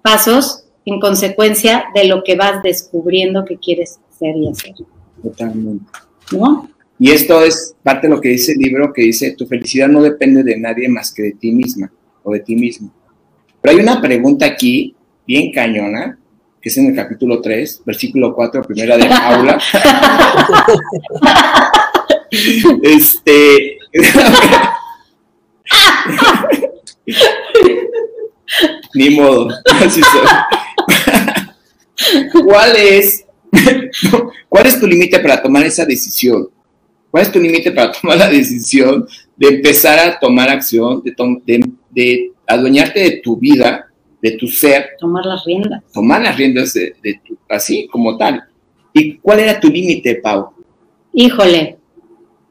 [0.02, 4.74] pasos en consecuencia de lo que vas descubriendo que quieres ser y hacer.
[5.22, 5.84] Totalmente.
[6.32, 6.70] ¿No?
[7.02, 10.02] Y esto es parte de lo que dice el libro, que dice, tu felicidad no
[10.02, 11.90] depende de nadie más que de ti misma
[12.22, 12.92] o de ti mismo.
[13.62, 14.94] Pero hay una pregunta aquí,
[15.26, 16.18] bien cañona,
[16.60, 19.58] que es en el capítulo 3, versículo 4, primera de Paula.
[22.82, 23.78] este...
[28.94, 29.48] Ni modo.
[32.44, 33.24] ¿Cuál es,
[34.50, 36.50] ¿Cuál es tu límite para tomar esa decisión?
[37.10, 42.32] ¿Cuál es tu límite para tomar la decisión de empezar a tomar acción, de, de,
[42.46, 43.86] adueñarte de tu vida,
[44.22, 44.90] de tu ser?
[44.98, 45.82] Tomar las riendas.
[45.92, 48.44] Tomar las riendas de, tu, así como tal.
[48.92, 50.52] ¿Y cuál era tu límite, Pau?
[51.12, 51.78] Híjole,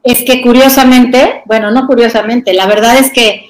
[0.02, 3.46] es que curiosamente, bueno, no curiosamente, la verdad es que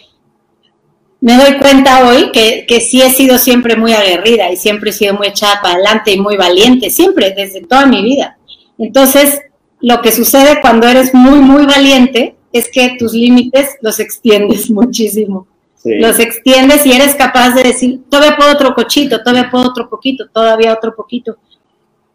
[1.21, 4.93] me doy cuenta hoy que, que sí he sido siempre muy aguerrida y siempre he
[4.93, 8.39] sido muy echada para adelante y muy valiente, siempre, desde toda mi vida.
[8.79, 9.41] Entonces,
[9.81, 15.47] lo que sucede cuando eres muy, muy valiente es que tus límites los extiendes muchísimo.
[15.83, 20.29] Los extiendes y eres capaz de decir, todavía puedo otro cochito, todavía puedo otro poquito,
[20.29, 21.39] todavía otro poquito.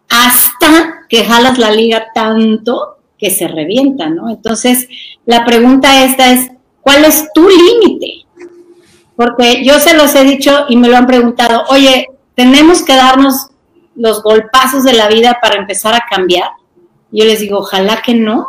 [0.07, 4.29] Hasta que jalas la liga tanto que se revienta, ¿no?
[4.29, 4.87] Entonces,
[5.25, 6.47] la pregunta esta es,
[6.81, 8.25] ¿cuál es tu límite?
[9.15, 13.47] Porque yo se los he dicho y me lo han preguntado, oye, ¿tenemos que darnos
[13.95, 16.49] los golpazos de la vida para empezar a cambiar?
[17.15, 18.47] Yo les digo, ojalá que no,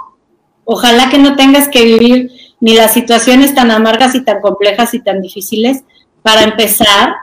[0.65, 5.01] ojalá que no tengas que vivir ni las situaciones tan amargas y tan complejas y
[5.01, 5.85] tan difíciles
[6.23, 7.15] para empezar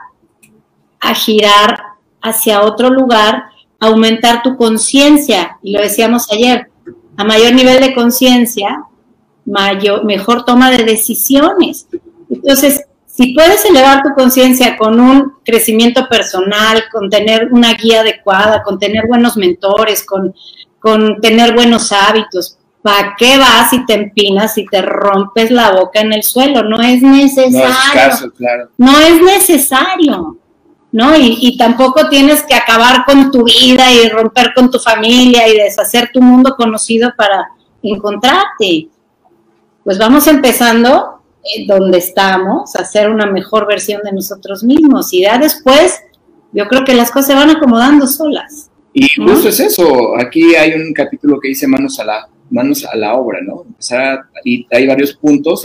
[1.00, 1.82] a girar
[2.22, 3.44] hacia otro lugar,
[3.78, 5.58] aumentar tu conciencia.
[5.62, 6.70] Y lo decíamos ayer,
[7.18, 8.84] a mayor nivel de conciencia,
[9.44, 11.86] mayor, mejor toma de decisiones.
[12.30, 18.62] Entonces, si puedes elevar tu conciencia con un crecimiento personal, con tener una guía adecuada,
[18.62, 20.34] con tener buenos mentores, con,
[20.84, 26.02] con tener buenos hábitos, ¿Para qué vas y te empinas y te rompes la boca
[26.02, 26.62] en el suelo?
[26.64, 27.62] No es necesario.
[27.94, 28.68] No es claro.
[28.76, 30.36] No es necesario.
[30.92, 31.16] ¿no?
[31.16, 35.56] Y, y, tampoco tienes que acabar con tu vida y romper con tu familia y
[35.56, 37.48] deshacer tu mundo conocido para
[37.82, 38.90] encontrarte.
[39.82, 41.22] Pues vamos empezando
[41.66, 45.10] donde estamos, a hacer una mejor versión de nosotros mismos.
[45.14, 46.02] Y ya después,
[46.52, 48.70] yo creo que las cosas se van acomodando solas.
[48.94, 50.16] Y justo es eso.
[50.16, 53.64] Aquí hay un capítulo que dice manos a la manos a la obra, ¿no?
[53.66, 55.62] Empezar y hay varios puntos.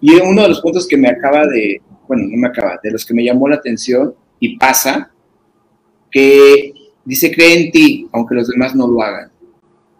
[0.00, 3.04] Y uno de los puntos que me acaba de, bueno, no me acaba, de los
[3.04, 5.10] que me llamó la atención y pasa,
[6.10, 6.72] que
[7.04, 9.30] dice, cree en ti, aunque los demás no lo hagan.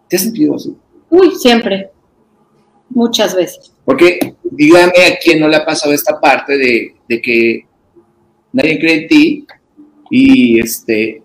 [0.07, 0.75] ¿Te has sentido así?
[1.09, 1.89] Uy, siempre.
[2.89, 3.73] Muchas veces.
[3.83, 7.65] Porque dígame a quién no le ha pasado esta parte de, de que
[8.53, 9.47] nadie cree en ti
[10.09, 11.21] y, este,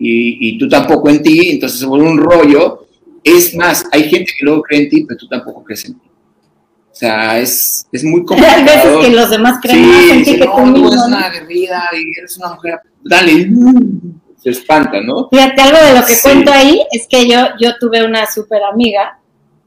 [0.00, 2.80] y, y, tú tampoco en ti, entonces se vuelve un rollo
[3.22, 6.06] es más, hay gente que luego cree en ti, pero tú tampoco crees en ti.
[6.90, 8.56] O sea, es, es muy complicado.
[8.58, 10.88] Hay veces que los demás creen más en ti que tú mismo.
[10.88, 13.48] Tú eres una aguerrida y eres una mujer, dale,
[14.36, 15.28] se espanta, ¿no?
[15.30, 19.18] Fíjate, algo de lo que cuento ahí es que yo, yo tuve una súper amiga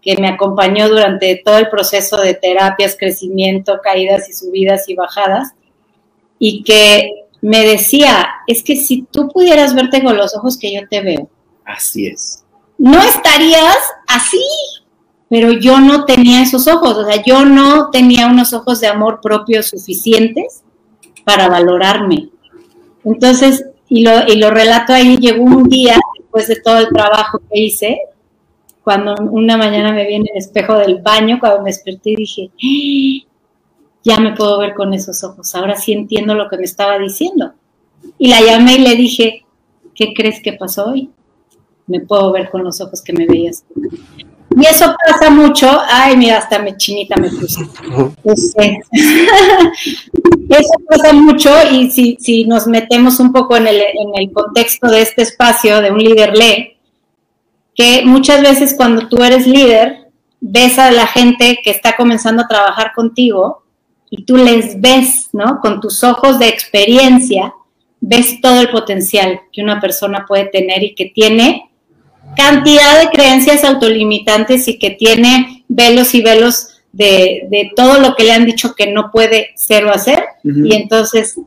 [0.01, 5.53] que me acompañó durante todo el proceso de terapias, crecimiento, caídas y subidas y bajadas,
[6.37, 10.81] y que me decía, es que si tú pudieras verte con los ojos que yo
[10.89, 11.29] te veo.
[11.63, 12.43] Así es
[12.83, 13.77] no estarías
[14.07, 14.43] así.
[15.29, 19.19] Pero yo no tenía esos ojos, o sea, yo no tenía unos ojos de amor
[19.19, 20.63] propio suficientes
[21.23, 22.29] para valorarme.
[23.03, 27.39] Entonces, y lo, y lo relato ahí, llegó un día, después de todo el trabajo
[27.49, 27.97] que hice,
[28.83, 32.51] cuando una mañana me vi en el espejo del baño, cuando me desperté y dije.
[34.03, 37.53] Ya me puedo ver con esos ojos, ahora sí entiendo lo que me estaba diciendo.
[38.17, 39.45] Y la llamé y le dije,
[39.95, 41.09] ¿qué crees que pasó hoy?
[41.87, 43.63] me puedo ver con los ojos que me veías.
[44.55, 47.61] Y eso pasa mucho, ay, mira, hasta mi chinita me puse.
[50.49, 54.87] Eso pasa mucho y si, si nos metemos un poco en el, en el contexto
[54.87, 56.77] de este espacio de un líder lee,
[57.73, 62.47] que muchas veces cuando tú eres líder, ves a la gente que está comenzando a
[62.47, 63.62] trabajar contigo
[64.15, 65.59] y tú les ves, ¿no?
[65.59, 67.51] Con tus ojos de experiencia,
[67.99, 71.71] ves todo el potencial que una persona puede tener y que tiene
[72.37, 78.33] cantidad de creencias autolimitantes y que tiene velos y velos de, todo lo que le
[78.33, 81.39] han dicho que no puede ser o hacer, y entonces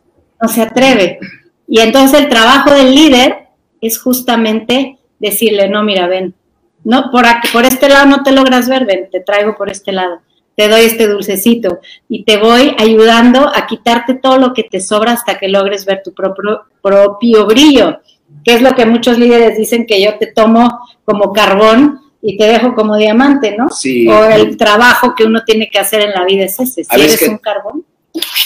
[0.43, 1.21] no se atreve.
[1.69, 3.47] Y entonces el trabajo del líder
[3.81, 6.35] es justamente decirle, no, mira, ven,
[6.83, 9.93] no, por, aquí, por este lado no te logras ver, ven, te traigo por este
[9.93, 10.21] lado,
[10.57, 15.13] te doy este dulcecito y te voy ayudando a quitarte todo lo que te sobra
[15.13, 18.01] hasta que logres ver tu propio, propio brillo
[18.45, 22.45] que es lo que muchos líderes dicen que yo te tomo como carbón y te
[22.45, 23.71] dejo como diamante, ¿no?
[23.71, 24.09] Sí.
[24.09, 27.23] O el trabajo que uno tiene que hacer en la vida es ese, si eres
[27.29, 27.85] un carbón.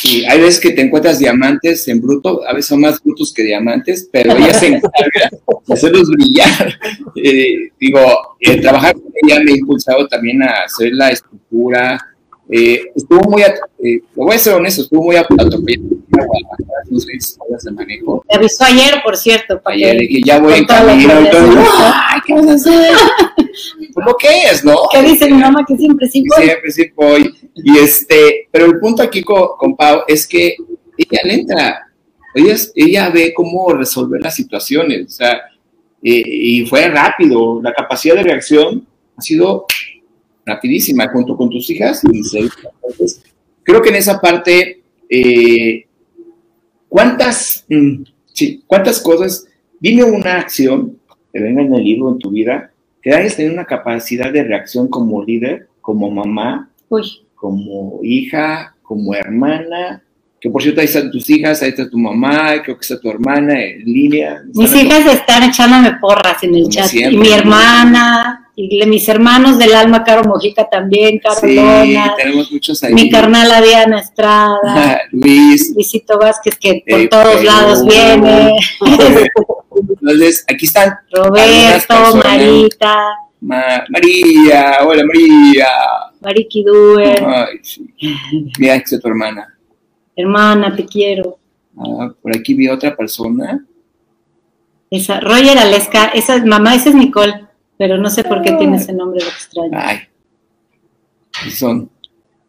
[0.01, 3.43] Sí, hay veces que te encuentras diamantes en bruto, a veces son más brutos que
[3.43, 5.31] diamantes, pero ella se encarga
[5.67, 6.79] de hacerlos brillar.
[7.23, 8.01] Eh, digo,
[8.39, 11.99] el trabajar con ella me ha impulsado también a hacer la estructura.
[12.49, 16.01] Eh, estuvo muy, eh, lo voy a ser honesto, estuvo muy atropellado
[16.91, 18.25] no de manejo.
[18.33, 19.61] Avisó ayer, por cierto.
[19.61, 21.13] Para ayer, que ya voy en camino.
[21.13, 22.97] ¡Ay, qué vas a hacer!
[23.93, 24.77] Pues lo que es, ¿no?
[24.93, 25.65] ¿Qué dice mi mamá?
[25.67, 26.45] Que siempre sí voy.
[26.45, 27.35] Siempre sí voy.
[27.55, 30.57] Y este, pero el punto aquí con, con Pau es que
[30.97, 31.87] ella le entra.
[32.35, 35.07] Ella, ella ve cómo resolver las situaciones.
[35.07, 35.41] O sea,
[36.03, 37.61] y fue rápido.
[37.63, 38.87] La capacidad de reacción
[39.17, 39.67] ha sido
[40.47, 42.03] rapidísima junto con tus hijas.
[42.11, 43.23] Y, entonces,
[43.63, 44.81] creo que en esa parte
[45.13, 45.87] eh,
[46.89, 49.49] ¿cuántas, mm, sí, cuántas cosas,
[49.81, 50.99] dime una acción
[51.33, 54.89] que venga en el libro en tu vida, que hayas tenido una capacidad de reacción
[54.89, 57.03] como líder, como mamá, Uy,
[57.35, 60.03] como hija, como hermana,
[60.41, 63.11] que por cierto ahí están tus hijas, ahí está tu mamá, creo que está tu
[63.11, 64.43] hermana línea.
[64.55, 66.87] mis hijas están echándome porras en el Como chat.
[66.87, 67.15] siempre.
[67.15, 72.51] Y mi hermana, y mis hermanos del alma, Caro Mojica también, Caro Sí, Lona, tenemos
[72.53, 72.93] muchos ahí.
[72.93, 78.53] mi carnal Diana Estrada, Luis, Luisito Vázquez, que por Eh, todos pero- lados viene,
[80.01, 81.95] entonces aquí están Roberto.
[82.23, 82.97] Marita,
[83.41, 85.67] Ma- María, hola María.
[86.21, 87.87] Mariki Due, Ay, sí.
[88.59, 89.57] Mira, que es tu hermana.
[90.15, 91.39] hermana, te quiero.
[91.79, 93.65] Ah, por aquí vi otra persona.
[94.91, 97.47] Esa, Roger Alesca, esa es mamá, esa es Nicole,
[97.81, 99.71] pero no sé por qué tiene ese nombre, lo extraño.
[99.73, 100.01] Ay,
[101.43, 101.89] ¿qué son.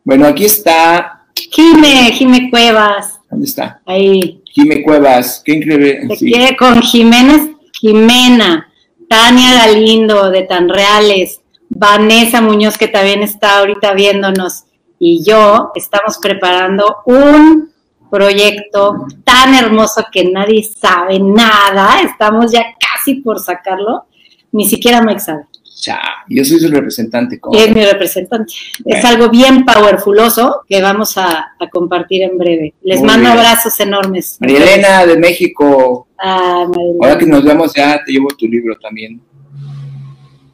[0.03, 1.25] Bueno, aquí está.
[1.49, 3.79] Jime, Jime Cuevas, ¿Dónde está?
[3.85, 4.43] ahí.
[4.47, 5.41] Jime Cuevas.
[5.45, 6.17] Qué increíble.
[6.17, 6.33] Sí.
[6.33, 8.73] quiere con Jiménez, Jimena,
[9.07, 11.39] Tania Galindo de Tan Reales,
[11.69, 14.65] Vanessa Muñoz, que también está ahorita viéndonos,
[14.99, 17.71] y yo estamos preparando un
[18.11, 22.01] proyecto tan hermoso que nadie sabe nada.
[22.01, 24.07] Estamos ya casi por sacarlo.
[24.51, 25.43] Ni siquiera Mike sabe.
[25.79, 27.39] Cha, yo soy su representante.
[27.39, 27.57] ¿cómo?
[27.57, 28.53] Es mi representante.
[28.85, 32.73] Es algo bien powerfuloso que vamos a, a compartir en breve.
[32.83, 33.37] Les Muy mando bien.
[33.39, 34.37] abrazos enormes.
[34.39, 36.07] María Elena de México.
[36.19, 36.99] Ah, María Elena.
[37.07, 39.19] Ahora que nos vemos ya, te llevo tu libro también.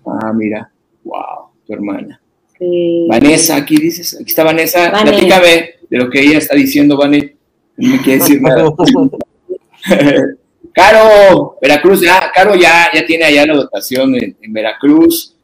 [0.06, 0.72] Ah, mira.
[1.04, 2.22] Wow, tu hermana.
[2.58, 3.06] Sí.
[3.10, 4.90] Vanessa, aquí dices, aquí está Vanessa.
[4.92, 5.12] Vane.
[5.12, 7.36] Platícame de lo que ella está diciendo, Vane.
[7.76, 8.64] No me quiere decir nada.
[10.82, 15.36] Caro, Veracruz, ya, Caro ya, ya tiene allá la dotación en, en Veracruz.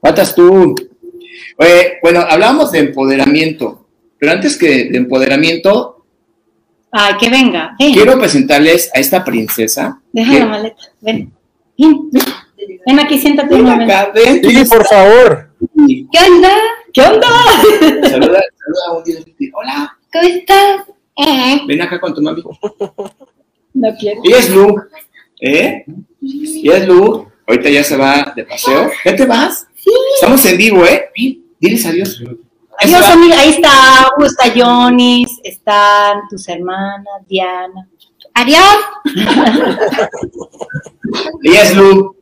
[0.00, 0.74] Faltas tú.
[2.02, 3.86] Bueno, hablábamos de empoderamiento,
[4.18, 6.04] pero antes que de empoderamiento,
[6.90, 7.76] Ay, que venga.
[7.78, 10.00] Ven, quiero presentarles a esta princesa.
[10.12, 10.82] deja que- la maleta.
[11.00, 11.32] Ven.
[11.78, 13.94] Ven, aquí, siéntate un Ven momento.
[13.94, 14.42] acá, ven.
[14.44, 15.50] Sí, por favor.
[15.86, 16.50] ¿Qué onda?
[16.92, 17.28] ¿Qué onda?
[18.10, 19.18] Saluda, saluda un día.
[19.54, 21.66] Hola, ¿Cómo estás?
[21.68, 22.42] Ven acá con tu mami.
[23.74, 24.20] No quiero.
[24.24, 24.82] Ella es Lu,
[25.40, 25.84] ¿eh?
[26.20, 27.26] Ella es Lu.
[27.46, 28.90] Ahorita ya se va de paseo.
[29.04, 29.66] ¿Ya te vas?
[29.74, 29.90] Sí.
[30.14, 31.10] Estamos en vivo, ¿eh?
[31.58, 32.22] Diles adiós.
[32.78, 33.38] Adiós, amiga.
[33.38, 37.88] Ahí está Agu, está Jonis, están tus hermanas, Diana.
[38.34, 38.76] Adiós.
[41.42, 42.16] Ella es Lu,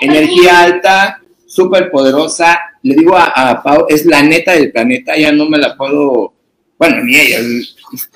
[0.00, 2.58] energía alta, súper poderosa.
[2.82, 6.34] Le digo a, a Pau, es la neta del planeta, ya no me la puedo.
[6.78, 7.38] Bueno, ni ella.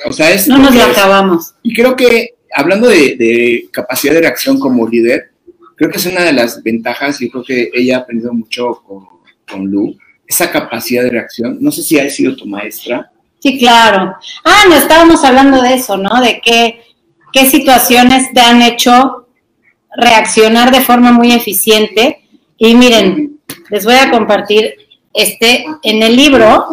[0.04, 0.48] O sea, es.
[0.48, 1.54] No nos la acabamos.
[1.62, 5.30] Y creo que, hablando de, capacidad de reacción como líder,
[5.76, 9.06] creo que es una de las ventajas, y creo que ella ha aprendido mucho con,
[9.50, 11.58] con Lu, esa capacidad de reacción.
[11.60, 13.12] No sé si ha sido tu maestra.
[13.38, 14.14] Sí, claro.
[14.44, 16.20] Ah, no, estábamos hablando de eso, ¿no?
[16.20, 16.80] De qué,
[17.32, 19.28] qué situaciones te han hecho
[19.96, 22.22] reaccionar de forma muy eficiente.
[22.58, 23.38] Y miren,
[23.70, 24.74] les voy a compartir
[25.12, 26.66] este en el libro.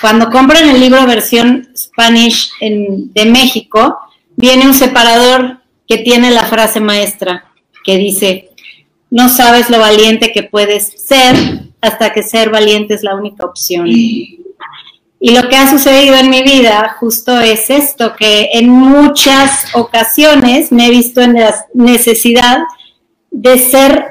[0.00, 3.98] Cuando compran el libro versión Spanish en- de México,
[4.38, 7.50] viene un separador que tiene la frase maestra
[7.84, 8.50] que dice,
[9.10, 11.34] no sabes lo valiente que puedes ser
[11.80, 13.86] hasta que ser valiente es la única opción.
[13.88, 14.38] Y
[15.20, 20.86] lo que ha sucedido en mi vida justo es esto, que en muchas ocasiones me
[20.86, 22.58] he visto en la necesidad
[23.32, 24.04] de ser,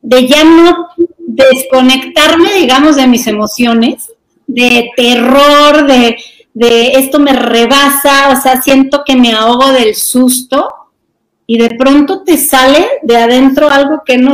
[0.00, 4.12] de ya no desconectarme, digamos, de mis emociones,
[4.46, 6.16] de terror, de,
[6.56, 10.66] de esto me rebasa, o sea, siento que me ahogo del susto
[11.46, 14.32] y de pronto te sale de adentro algo que, no,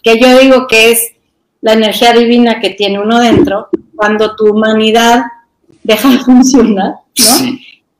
[0.00, 1.14] que yo digo que es
[1.60, 5.24] la energía divina que tiene uno dentro, cuando tu humanidad
[5.82, 6.92] deja de funcionar.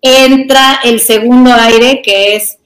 [0.01, 2.59] Entra el segundo aire, que es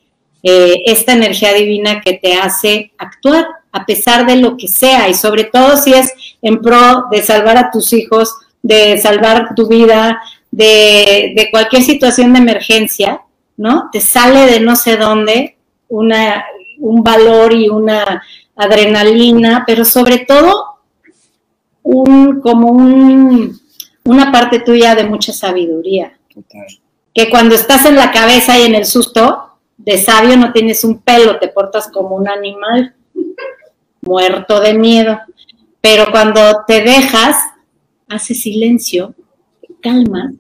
[0.43, 5.15] eh, esta energía divina que te hace actuar a pesar de lo que sea, y
[5.15, 6.13] sobre todo si es
[6.43, 10.21] en pro de salvar a tus hijos, de salvar tu vida,
[10.53, 13.23] de, de cualquier situación de emergencia,
[13.57, 13.89] ¿no?
[13.91, 15.57] Te sale de no sé dónde
[15.89, 16.45] una,
[16.79, 18.23] un valor y una
[18.55, 20.79] adrenalina, pero sobre todo
[21.83, 23.59] un, como un,
[24.05, 26.19] una parte tuya de mucha sabiduría.
[27.15, 31.01] Que cuando estás en la cabeza y en el susto, de sabio no tienes un
[31.01, 32.95] pelo, te portas como un animal
[34.01, 35.19] muerto de miedo.
[35.81, 37.37] Pero cuando te dejas,
[38.09, 39.15] haces silencio,
[39.61, 40.33] te calmas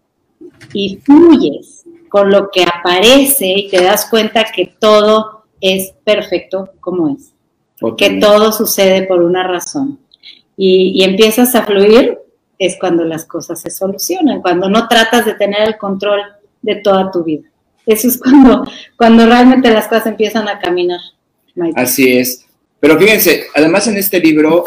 [0.73, 7.09] y fluyes con lo que aparece y te das cuenta que todo es perfecto como
[7.09, 7.33] es
[7.91, 8.27] que Totalmente.
[8.27, 9.99] todo sucede por una razón.
[10.57, 12.19] Y, y empiezas a fluir,
[12.59, 16.21] es cuando las cosas se solucionan, cuando no tratas de tener el control
[16.61, 17.49] de toda tu vida.
[17.85, 18.65] Eso es cuando,
[18.97, 21.01] cuando realmente las cosas empiezan a caminar.
[21.75, 22.47] Así es.
[22.79, 24.65] Pero fíjense, además en este libro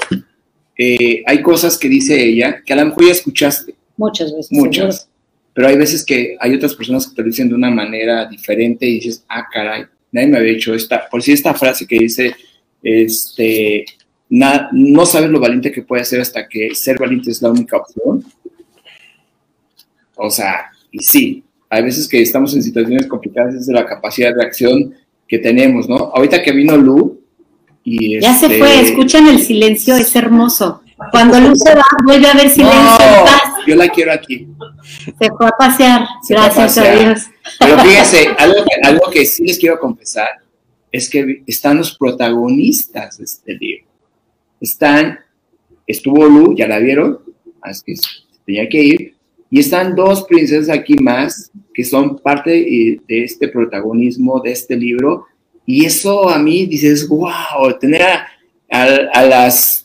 [0.78, 3.76] eh, hay cosas que dice ella que a lo mejor ya escuchaste.
[3.98, 4.52] Muchas veces.
[4.52, 5.10] Muchas.
[5.56, 8.86] Pero hay veces que hay otras personas que te lo dicen de una manera diferente
[8.86, 12.36] y dices, ah, caray, nadie me había hecho esta, por si esta frase que dice,
[12.84, 13.86] este,
[14.30, 18.26] no sabes lo valiente que puede ser hasta que ser valiente es la única opción.
[20.16, 24.42] O sea, y sí, hay veces que estamos en situaciones complicadas desde la capacidad de
[24.42, 24.94] reacción
[25.26, 25.96] que tenemos, ¿no?
[25.96, 27.22] Ahorita que vino Lu
[27.82, 30.82] y Ya se fue, este, escuchan el silencio, es hermoso.
[31.12, 33.44] Cuando Lu se va, vuelve a haber silencio no, paz.
[33.68, 34.48] Yo la quiero aquí.
[35.04, 37.22] Se fue a pasear, gracias a, Dios.
[37.60, 40.30] Pero fíjense, algo que, algo que sí les quiero confesar
[40.92, 43.86] es que están los protagonistas de este libro.
[44.62, 45.20] Están,
[45.86, 47.20] estuvo Lu, ya la vieron,
[47.62, 47.94] así que
[48.46, 49.16] tenía que ir,
[49.50, 55.26] y están dos princesas aquí más que son parte de este protagonismo de este libro.
[55.66, 58.02] Y eso a mí dices, wow, tener
[58.72, 59.85] a, las,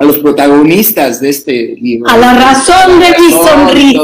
[0.00, 2.10] a los protagonistas de este libro.
[2.10, 4.00] A la razón de mi sonrisa.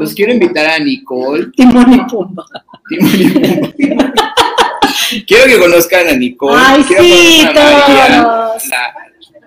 [0.00, 1.48] Los quiero invitar a Nicole.
[1.54, 2.46] Timón y Pumba.
[5.26, 6.56] quiero que conozcan a Nicole.
[6.58, 8.62] Ay, quiero sí, a todos.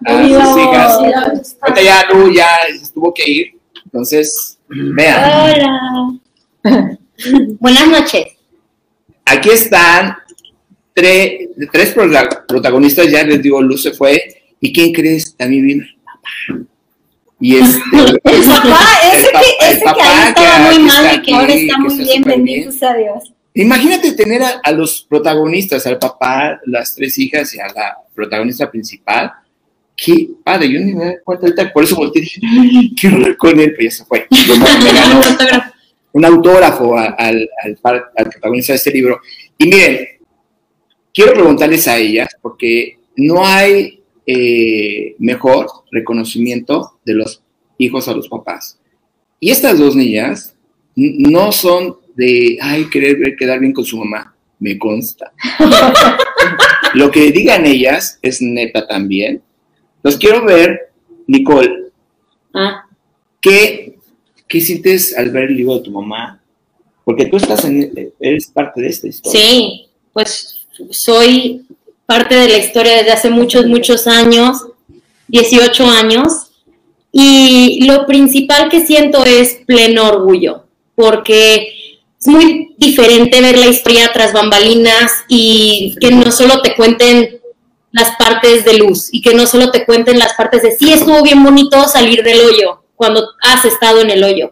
[0.06, 1.58] a, sus hijas.
[1.62, 3.54] Ahorita ya Lu ya estuvo que ir.
[3.84, 5.50] Entonces, vean.
[5.52, 7.00] Hola.
[7.60, 8.26] Buenas noches.
[9.26, 10.16] Aquí están
[10.94, 11.96] tres, tres
[12.48, 14.41] protagonistas, ya les digo, Luz se fue.
[14.62, 15.36] ¿Y quién crees?
[15.36, 16.68] También vino el papá.
[17.40, 18.80] Y este, el papá,
[19.12, 22.72] ese, que, ese que ahí estaba muy mal y que ahora está muy bien, bendito
[22.72, 23.34] sea Dios.
[23.54, 29.32] Imagínate tener a, los protagonistas, al papá, las tres hijas y a la protagonista principal.
[29.98, 33.60] Qué padre, yo ni me doy cuenta ahorita, por eso volteé y quiero hablar con
[33.60, 34.26] él, pero ya se fue.
[34.32, 35.22] Me ganó,
[36.14, 37.50] un autógrafo al,
[37.84, 39.20] protagonista de este libro.
[39.58, 40.08] Y miren,
[41.14, 47.42] quiero preguntarles a ellas, porque no hay eh, mejor reconocimiento de los
[47.78, 48.80] hijos a los papás.
[49.40, 50.56] Y estas dos niñas
[50.96, 55.34] no son de, ay, querer quedar bien con su mamá, me consta.
[56.94, 59.42] Lo que digan ellas es neta también.
[60.04, 60.92] Los quiero ver,
[61.28, 61.92] Nicole.
[62.54, 62.86] Ah.
[63.40, 63.92] ¿Qué
[64.52, 66.44] ¿Qué sientes al ver el libro de tu mamá?
[67.06, 69.40] Porque tú estás en, eres parte de esta historia.
[69.40, 71.66] Sí, pues soy
[72.12, 74.68] parte de la historia desde hace muchos, muchos años,
[75.30, 76.52] 18 años,
[77.10, 84.12] y lo principal que siento es pleno orgullo, porque es muy diferente ver la historia
[84.12, 87.40] tras bambalinas y que no solo te cuenten
[87.94, 91.24] las partes de luz y que no solo te cuenten las partes de sí estuvo
[91.24, 94.52] bien bonito salir del hoyo, cuando has estado en el hoyo.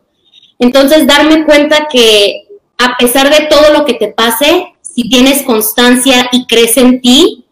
[0.60, 2.48] Entonces, darme cuenta que
[2.78, 7.44] a pesar de todo lo que te pase, si tienes constancia y crees en ti,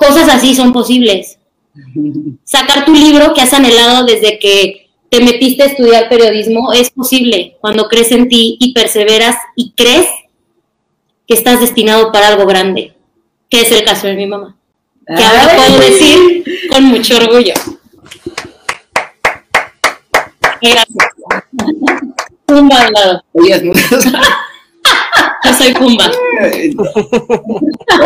[0.00, 1.38] cosas así son posibles.
[2.44, 7.56] Sacar tu libro que has anhelado desde que te metiste a estudiar periodismo es posible
[7.60, 10.06] cuando crees en ti y perseveras y crees
[11.28, 12.94] que estás destinado para algo grande,
[13.48, 14.56] que es el caso de mi mamá.
[15.06, 17.54] Que ahora puedo decir con mucho orgullo.
[20.62, 21.08] Gracias.
[22.46, 23.24] Pumba al lado.
[25.44, 26.10] Yo soy Pumba.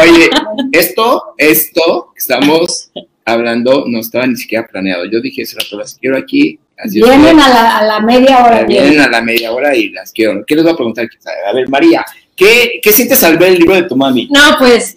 [0.00, 0.30] Oye,
[0.72, 2.90] esto, esto que estamos
[3.24, 5.04] hablando no estaba ni siquiera planeado.
[5.06, 6.58] Yo dije, eso rato las quiero aquí.
[6.84, 8.64] vienen a la, a la, media hora.
[8.64, 10.44] Vienen a la media hora y las quiero.
[10.46, 11.08] ¿Qué les voy a preguntar?
[11.48, 12.04] A ver, María,
[12.36, 14.28] ¿qué, qué sientes al ver el libro de tu mami?
[14.30, 14.94] No, pues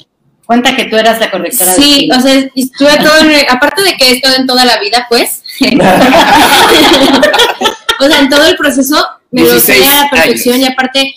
[0.48, 1.74] Cuenta que tú eras la correctora.
[1.74, 3.12] Sí, o sea, estuve todo,
[3.50, 5.44] aparte de que he estado en toda la vida, pues,
[8.00, 11.14] o sea, en todo el proceso me lo sé a la perfección y aparte,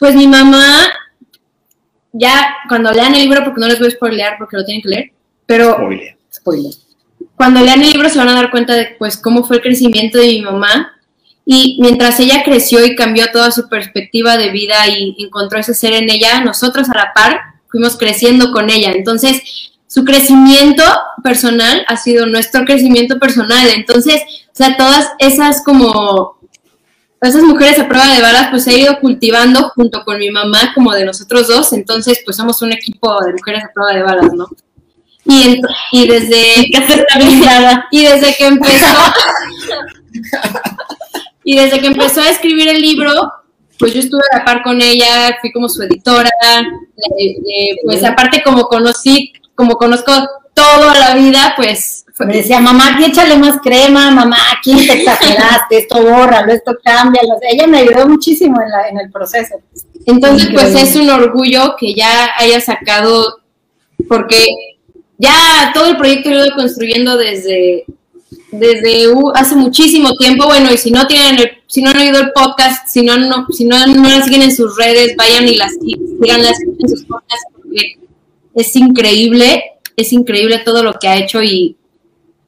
[0.00, 0.88] pues mi mamá,
[2.12, 4.88] ya cuando lean el libro, porque no les voy a spoilear porque lo tienen que
[4.88, 5.12] leer,
[5.46, 5.74] pero...
[5.74, 6.16] Spoiler.
[6.34, 6.72] Spoiler.
[7.36, 10.18] Cuando lean el libro se van a dar cuenta de, pues, cómo fue el crecimiento
[10.18, 10.96] de mi mamá
[11.44, 15.92] y mientras ella creció y cambió toda su perspectiva de vida y encontró ese ser
[15.92, 18.92] en ella, nosotros a la par fuimos creciendo con ella.
[18.92, 19.42] Entonces,
[19.86, 20.84] su crecimiento
[21.22, 23.68] personal ha sido nuestro crecimiento personal.
[23.74, 26.38] Entonces, o sea, todas esas como,
[27.20, 30.92] esas mujeres a prueba de balas, pues he ido cultivando junto con mi mamá como
[30.92, 31.72] de nosotros dos.
[31.72, 34.48] Entonces, pues somos un equipo de mujeres a prueba de balas, ¿no?
[35.26, 35.60] Y,
[35.92, 36.66] y desde
[37.90, 38.86] y desde que empezó
[41.44, 43.30] y desde que empezó a escribir el libro
[43.80, 46.30] pues yo estuve a la par con ella, fui como su editora,
[47.18, 50.12] eh, eh, pues aparte como conocí, como conozco
[50.52, 55.78] toda la vida, pues Me decía, mamá, aquí échale más crema, mamá, aquí te exageraste,
[55.78, 57.38] esto bórralo, esto cámbialo.
[57.42, 59.56] Ella me ayudó muchísimo en, la, en el proceso.
[60.06, 63.40] Entonces, pues es un orgullo que ya haya sacado,
[64.08, 64.46] porque
[65.18, 67.84] ya todo el proyecto lo he ido construyendo desde,
[68.50, 70.46] desde hace muchísimo tiempo.
[70.46, 73.46] Bueno, y si no tienen el, si no han oído el podcast, si no, no
[73.50, 77.46] si no, no las siguen en sus redes, vayan y las sigan en sus podcasts
[77.54, 77.98] porque
[78.54, 79.64] es increíble,
[79.96, 81.76] es increíble todo lo que ha hecho y,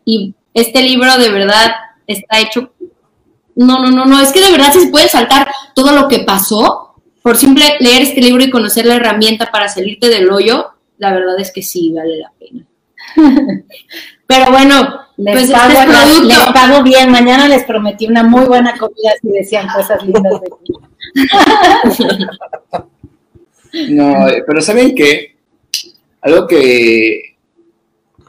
[0.05, 1.73] y este libro de verdad
[2.07, 2.73] está hecho.
[3.55, 6.95] No, no, no, no, es que de verdad se puede saltar todo lo que pasó
[7.23, 11.39] por simple leer este libro y conocer la herramienta para salirte del hoyo, la verdad
[11.39, 12.65] es que sí vale la pena.
[14.27, 17.11] Pero bueno, les, pues pago, este les pago bien.
[17.11, 20.73] Mañana les prometí una muy buena comida si decían cosas lindas de ti.
[23.89, 25.35] No, pero ¿saben qué?
[26.21, 27.37] Algo que,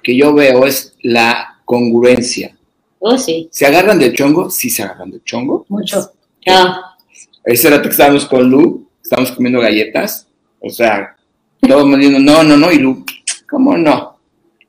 [0.02, 2.56] que yo veo es la congruencia.
[3.00, 3.50] Oh, sí.
[3.52, 4.50] ¿Se agarran del chongo?
[4.50, 5.66] Sí, se agarran del chongo.
[5.70, 6.12] Mucho.
[6.48, 6.96] Ah.
[7.44, 10.28] Ese rato que estábamos con Lu, estábamos comiendo galletas.
[10.60, 11.16] O sea,
[11.60, 13.06] todo el mundo diciendo, no, no, no, y Lu,
[13.50, 14.14] ¿cómo no?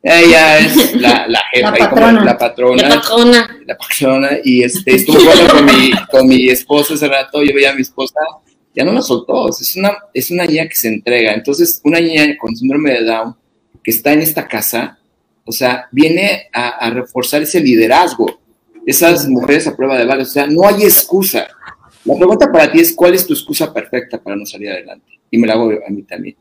[0.03, 2.25] Ella es la, la jefa, la patrona.
[2.25, 2.89] la patrona.
[2.89, 3.59] La patrona.
[3.67, 4.31] La patrona.
[4.45, 7.81] Y este, estuvo jugando con mi, con mi esposa ese rato, yo veía a mi
[7.81, 8.21] esposa,
[8.75, 9.49] ya no la soltó.
[9.49, 11.33] Es una, es una niña que se entrega.
[11.33, 13.35] Entonces, una niña con síndrome de Down
[13.83, 14.99] que está en esta casa,
[15.45, 18.41] o sea, viene a, a reforzar ese liderazgo.
[18.87, 20.29] Esas mujeres a prueba de balas.
[20.29, 21.47] O sea, no hay excusa.
[22.05, 25.07] La pregunta para ti es, ¿cuál es tu excusa perfecta para no salir adelante?
[25.31, 26.37] Y me la hago a mí también.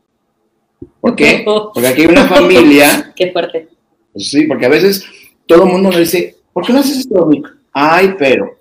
[1.00, 1.42] ¿Por qué?
[1.44, 3.12] Porque aquí hay una familia.
[3.16, 3.68] Qué fuerte.
[4.12, 5.04] Pues sí, porque a veces
[5.44, 7.50] todo el mundo me dice, ¿por qué no haces esto, Dominica?
[7.72, 8.58] Ay, pero.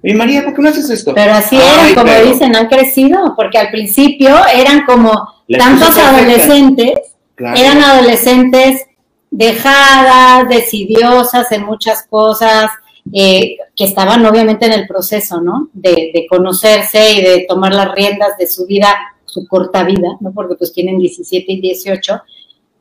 [0.00, 1.12] Mi María, ¿por qué no haces esto?
[1.12, 5.10] Pero así eran, como dicen, han crecido, porque al principio eran como
[5.58, 6.92] tantos adolescentes,
[7.36, 8.86] eran adolescentes
[9.32, 12.70] dejadas, decidiosas en muchas cosas,
[13.12, 15.68] eh, que estaban obviamente en el proceso, ¿no?
[15.72, 18.96] De, de, conocerse y de tomar las riendas de su vida
[19.32, 20.32] su corta vida, ¿no?
[20.32, 22.22] Porque pues tienen 17 y 18,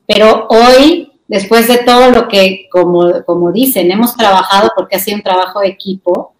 [0.05, 5.17] pero hoy, después de todo lo que, como, como dicen, hemos trabajado porque ha sido
[5.17, 6.33] un trabajo de equipo,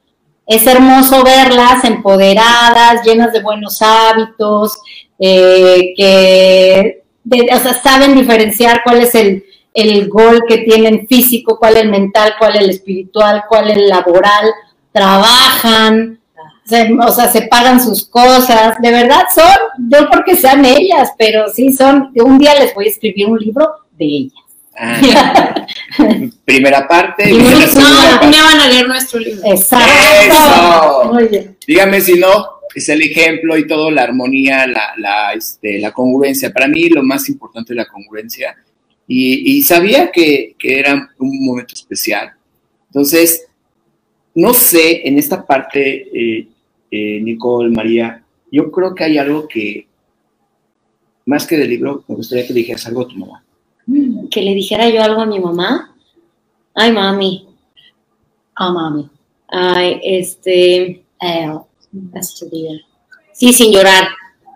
[0.46, 4.74] es hermoso verlas empoderadas, llenas de buenos hábitos,
[5.18, 7.04] eh, que
[7.54, 11.90] o sea, saben diferenciar cuál es el, el gol que tienen físico, cuál es el
[11.90, 14.52] mental, cuál es el espiritual, cuál es el laboral,
[14.92, 16.20] trabajan,
[17.06, 21.74] o sea, se pagan sus cosas, de verdad son, yo porque sean ellas, pero sí
[21.74, 24.34] son, un día les voy a escribir un libro de ellas.
[24.78, 25.00] Ah,
[26.46, 27.30] primera parte.
[27.30, 29.42] Y no, me van a leer nuestro libro.
[29.46, 31.18] Exacto.
[31.30, 31.58] Bien.
[31.68, 36.52] Dígame si no, es el ejemplo y todo, la armonía, la, la, este, la congruencia.
[36.52, 38.56] Para mí lo más importante es la congruencia.
[39.08, 42.32] Y, sabía que, que, era un momento especial.
[42.88, 43.46] Entonces,
[44.34, 46.48] no sé, en esta parte, eh,
[46.90, 49.88] eh, Nicole, María, yo creo que hay algo que,
[51.26, 53.44] más que del libro, me gustaría que le dijeras algo a tu mamá.
[54.30, 55.96] Que le dijera yo algo a mi mamá.
[56.74, 57.48] Ay, mami.
[58.56, 59.10] Ah, mami.
[59.48, 61.04] Ay, este.
[61.22, 61.60] Eh,
[63.34, 64.08] sí, sin llorar.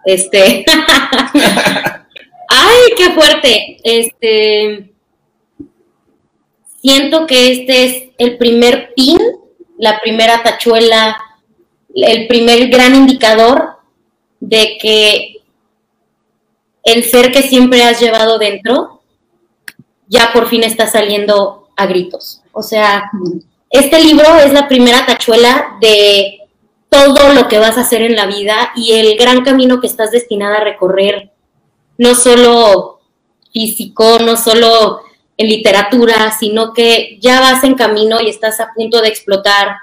[0.05, 0.65] Este.
[2.55, 3.77] Ay, qué fuerte.
[3.83, 4.91] Este.
[6.81, 9.19] Siento que este es el primer pin,
[9.77, 11.17] la primera tachuela
[11.95, 13.77] el primer gran indicador
[14.39, 15.37] de que
[16.83, 19.01] el ser que siempre has llevado dentro
[20.07, 22.41] ya por fin está saliendo a gritos.
[22.51, 23.09] O sea,
[23.69, 26.39] este libro es la primera tachuela de
[26.89, 30.11] todo lo que vas a hacer en la vida y el gran camino que estás
[30.11, 31.31] destinada a recorrer,
[31.97, 32.99] no solo
[33.51, 35.01] físico, no solo
[35.37, 39.77] en literatura, sino que ya vas en camino y estás a punto de explotar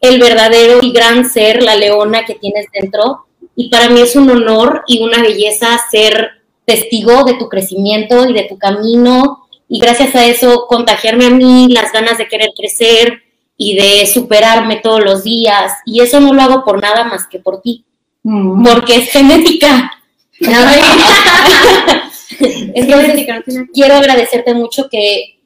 [0.00, 3.26] el verdadero y gran ser, la leona que tienes dentro.
[3.56, 8.32] Y para mí es un honor y una belleza ser testigo de tu crecimiento y
[8.32, 9.48] de tu camino.
[9.68, 13.22] Y gracias a eso contagiarme a mí las ganas de querer crecer
[13.56, 15.72] y de superarme todos los días.
[15.84, 17.84] Y eso no lo hago por nada más que por ti,
[18.22, 18.64] mm.
[18.64, 19.92] porque es genética.
[23.74, 25.40] Quiero agradecerte mucho que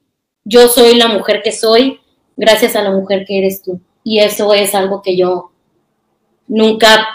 [0.45, 2.01] yo soy la mujer que soy
[2.37, 3.81] gracias a la mujer que eres tú.
[4.05, 5.53] Y eso es algo que yo
[6.49, 7.07] nunca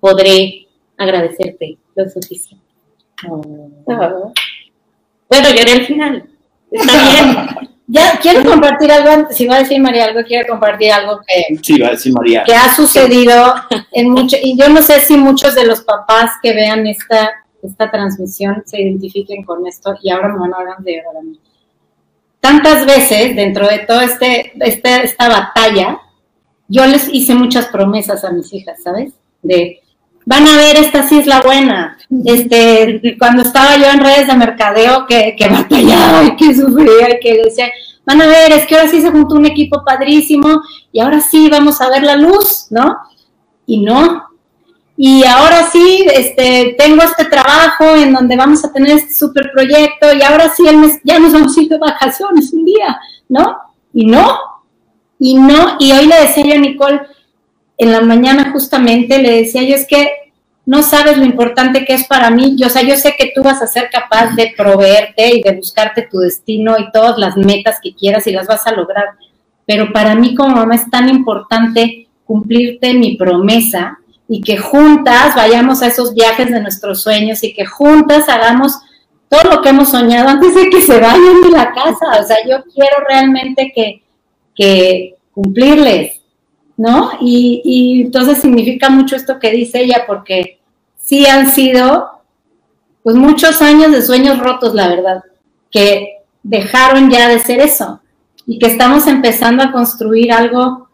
[0.00, 2.64] podré agradecerte lo suficiente.
[3.28, 4.32] Oh.
[5.28, 6.30] Bueno, lloré al final.
[6.70, 7.36] Está bien.
[7.92, 11.76] Ya quiero compartir algo, si va a decir María algo, quiero compartir algo que, sí,
[11.80, 12.44] va a decir María.
[12.44, 13.52] que ha sucedido
[13.90, 17.30] en mucho, y yo no sé si muchos de los papás que vean esta,
[17.60, 21.22] esta transmisión se identifiquen con esto, y ahora me van a hablar de llorar a
[21.22, 21.40] mí.
[22.38, 25.98] tantas veces dentro de toda este, este, esta batalla,
[26.68, 29.14] yo les hice muchas promesas a mis hijas, ¿sabes?
[29.42, 29.80] De,
[30.26, 31.98] van a ver, esta sí es la buena.
[32.24, 37.20] Este, cuando estaba yo en redes de mercadeo, que, que batallaba y que sufría y
[37.20, 37.68] que decía,
[38.04, 40.62] van a ver, es que ahora sí se juntó un equipo padrísimo
[40.92, 42.96] y ahora sí vamos a ver la luz, ¿no?
[43.66, 44.24] Y no.
[44.96, 50.12] Y ahora sí, este, tengo este trabajo en donde vamos a tener este super proyecto
[50.12, 50.62] y ahora sí
[51.04, 53.56] ya nos vamos a ir de vacaciones un día, ¿no?
[53.94, 54.38] Y no,
[55.18, 57.00] y no, y hoy le decía yo a Nicole,
[57.80, 60.10] en la mañana justamente le decía yo, es que
[60.66, 62.54] no sabes lo importante que es para mí.
[62.58, 65.56] Yo, o sea, yo sé que tú vas a ser capaz de proveerte y de
[65.56, 69.06] buscarte tu destino y todas las metas que quieras y las vas a lograr.
[69.64, 75.80] Pero para mí como mamá es tan importante cumplirte mi promesa y que juntas vayamos
[75.80, 78.74] a esos viajes de nuestros sueños y que juntas hagamos
[79.30, 82.20] todo lo que hemos soñado antes de que se vayan de la casa.
[82.20, 84.02] O sea, yo quiero realmente que,
[84.54, 86.19] que cumplirles
[86.80, 87.10] ¿no?
[87.20, 90.60] Y, entonces significa mucho esto que dice ella, porque
[90.96, 92.22] sí han sido,
[93.02, 95.22] pues, muchos años de sueños rotos, la verdad,
[95.70, 98.00] que dejaron ya de ser eso
[98.46, 100.88] y que estamos empezando a construir algo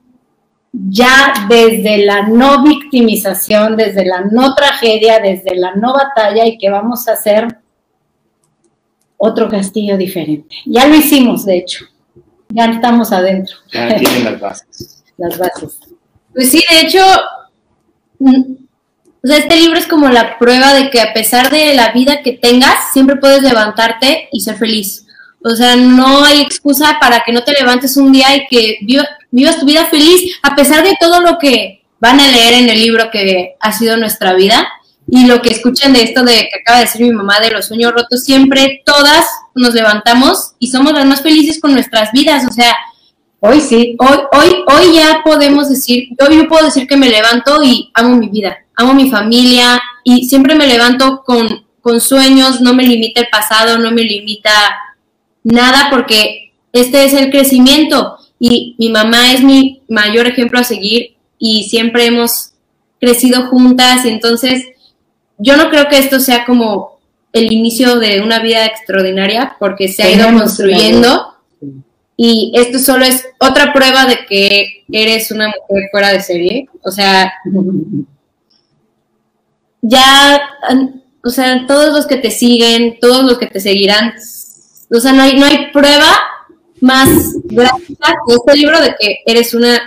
[0.73, 6.69] ya desde la no victimización, desde la no tragedia, desde la no batalla y que
[6.69, 7.61] vamos a hacer
[9.17, 10.57] otro castillo diferente.
[10.67, 11.85] Ya lo hicimos, de hecho.
[12.49, 13.57] Ya estamos adentro.
[13.73, 15.79] Ya tienen las bases las bases.
[16.35, 17.05] Pues sí, de hecho,
[18.19, 18.43] mm,
[19.25, 22.23] o sea, este libro es como la prueba de que a pesar de la vida
[22.23, 25.07] que tengas, siempre puedes levantarte y ser feliz.
[25.43, 28.79] O sea, no hay excusa para que no te levantes un día y que
[29.31, 32.81] vivas tu vida feliz, a pesar de todo lo que van a leer en el
[32.81, 34.69] libro que ha sido nuestra vida
[35.09, 37.67] y lo que escuchan de esto de que acaba de decir mi mamá de los
[37.67, 42.45] sueños rotos, siempre todas nos levantamos y somos las más felices con nuestras vidas.
[42.49, 42.77] O sea,
[43.49, 43.97] Hoy sí.
[43.99, 48.17] Hoy, hoy, hoy ya podemos decir, hoy yo puedo decir que me levanto y amo
[48.17, 53.21] mi vida, amo mi familia y siempre me levanto con, con sueños, no me limita
[53.21, 54.51] el pasado, no me limita
[55.45, 61.15] nada porque este es el crecimiento y mi mamá es mi mayor ejemplo a seguir
[61.39, 62.51] y siempre hemos
[62.99, 64.65] crecido juntas y entonces
[65.39, 66.99] yo no creo que esto sea como
[67.33, 71.36] el inicio de una vida extraordinaria porque se ha ido construyendo
[72.17, 76.69] y esto solo es otra prueba de que eres una mujer fuera de serie.
[76.83, 77.33] O sea,
[79.83, 80.41] ya,
[81.23, 84.15] o sea, todos los que te siguen, todos los que te seguirán,
[84.91, 86.11] o sea, no hay, no hay prueba
[86.81, 87.09] más
[87.45, 89.79] gráfica que este libro de que eres una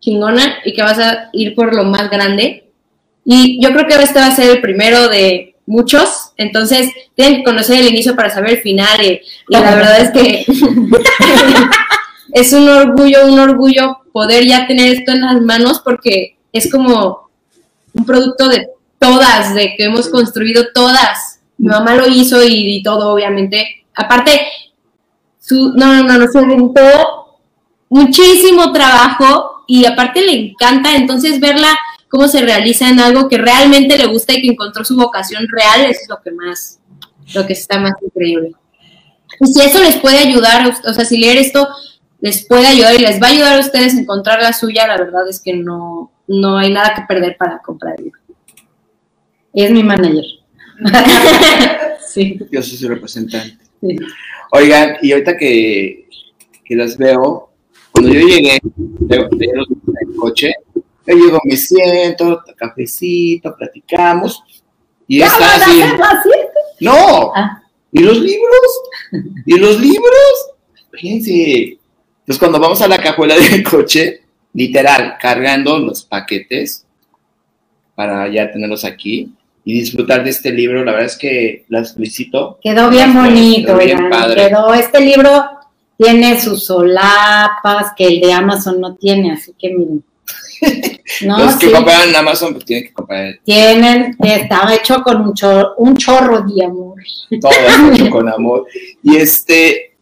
[0.00, 2.70] chingona y que vas a ir por lo más grande.
[3.24, 7.44] Y yo creo que este va a ser el primero de muchos, entonces tienen que
[7.44, 10.46] conocer el inicio para saber el final y, la verdad es que
[12.32, 17.30] es un orgullo, un orgullo poder ya tener esto en las manos porque es como
[17.92, 21.40] un producto de todas, de que hemos construido todas.
[21.58, 23.84] Mi mamá lo hizo y, todo, obviamente.
[23.94, 24.40] Aparte,
[25.38, 26.80] su, no, no, no, no, se inventó
[27.88, 31.76] muchísimo trabajo y aparte le encanta, entonces verla
[32.14, 35.90] cómo se realiza en algo que realmente le gusta y que encontró su vocación real,
[35.90, 36.78] eso es lo que más,
[37.34, 38.52] lo que está más increíble.
[39.40, 41.66] Y si eso les puede ayudar, o sea, si leer esto
[42.20, 44.96] les puede ayudar y les va a ayudar a ustedes a encontrar la suya, la
[44.96, 48.12] verdad es que no, no hay nada que perder para comprar el
[49.52, 50.24] Es mi manager.
[52.06, 52.38] sí.
[52.48, 53.58] Yo soy su representante.
[54.52, 56.08] Oigan, y ahorita que,
[56.64, 57.50] que las veo,
[57.90, 60.52] cuando yo llegué, de, el coche,
[61.06, 64.42] yo llego, me siento, cafecito, platicamos.
[65.06, 65.82] Y está así.
[66.80, 67.32] No.
[67.34, 67.62] Ah.
[67.92, 68.82] ¿Y los libros?
[69.46, 70.50] ¿Y los libros?
[70.92, 71.78] Fíjense.
[72.20, 74.22] Entonces, cuando vamos a la cajuela del coche,
[74.54, 76.86] literal, cargando los paquetes
[77.94, 79.32] para ya tenerlos aquí
[79.64, 82.58] y disfrutar de este libro, la verdad es que las felicito.
[82.62, 85.54] Quedó bien bonito, quedó, quedó este libro
[85.96, 90.04] tiene sus solapas que el de Amazon no tiene, así que miren.
[91.22, 93.34] Los que compran en Amazon pues tienen que comprar.
[93.44, 97.02] Tienen, estaba hecho con un, chorro, un chorro de amor.
[97.40, 97.50] Todo
[97.92, 98.66] hecho con amor.
[99.02, 99.96] Y este,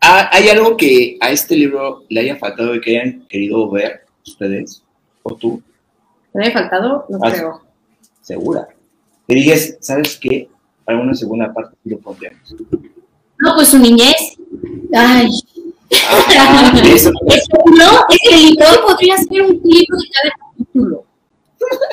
[0.00, 4.82] ¿hay algo que a este libro le haya faltado y que hayan querido ver ustedes
[5.22, 5.62] o tú?
[6.34, 7.06] ¿Le haya faltado?
[7.08, 7.62] No ah, creo.
[8.20, 8.68] ¿Segura?
[9.26, 10.48] Te dijes, ¿sabes qué?
[10.84, 12.54] Para una segunda parte lo pondremos.
[13.38, 14.36] No, pues su niñez.
[14.94, 15.30] Ay,
[16.38, 21.04] Ah, no, es que el libro podría ser un libro de cada capítulo.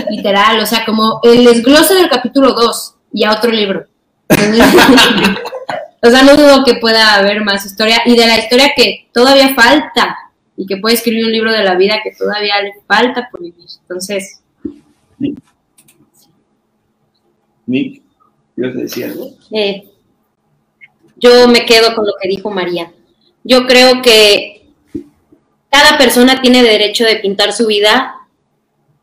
[0.09, 3.85] Literal, o sea, como el desglose del capítulo 2 y a otro libro.
[6.05, 9.55] O sea, no dudo que pueda haber más historia y de la historia que todavía
[9.55, 10.17] falta
[10.57, 13.65] y que puede escribir un libro de la vida que todavía le falta por vivir.
[13.83, 14.41] Entonces.
[17.65, 18.01] Nick,
[18.57, 19.29] ¿yo te decía algo?
[19.51, 19.89] Eh,
[21.15, 22.91] yo me quedo con lo que dijo María.
[23.43, 24.65] Yo creo que
[25.69, 28.15] cada persona tiene derecho de pintar su vida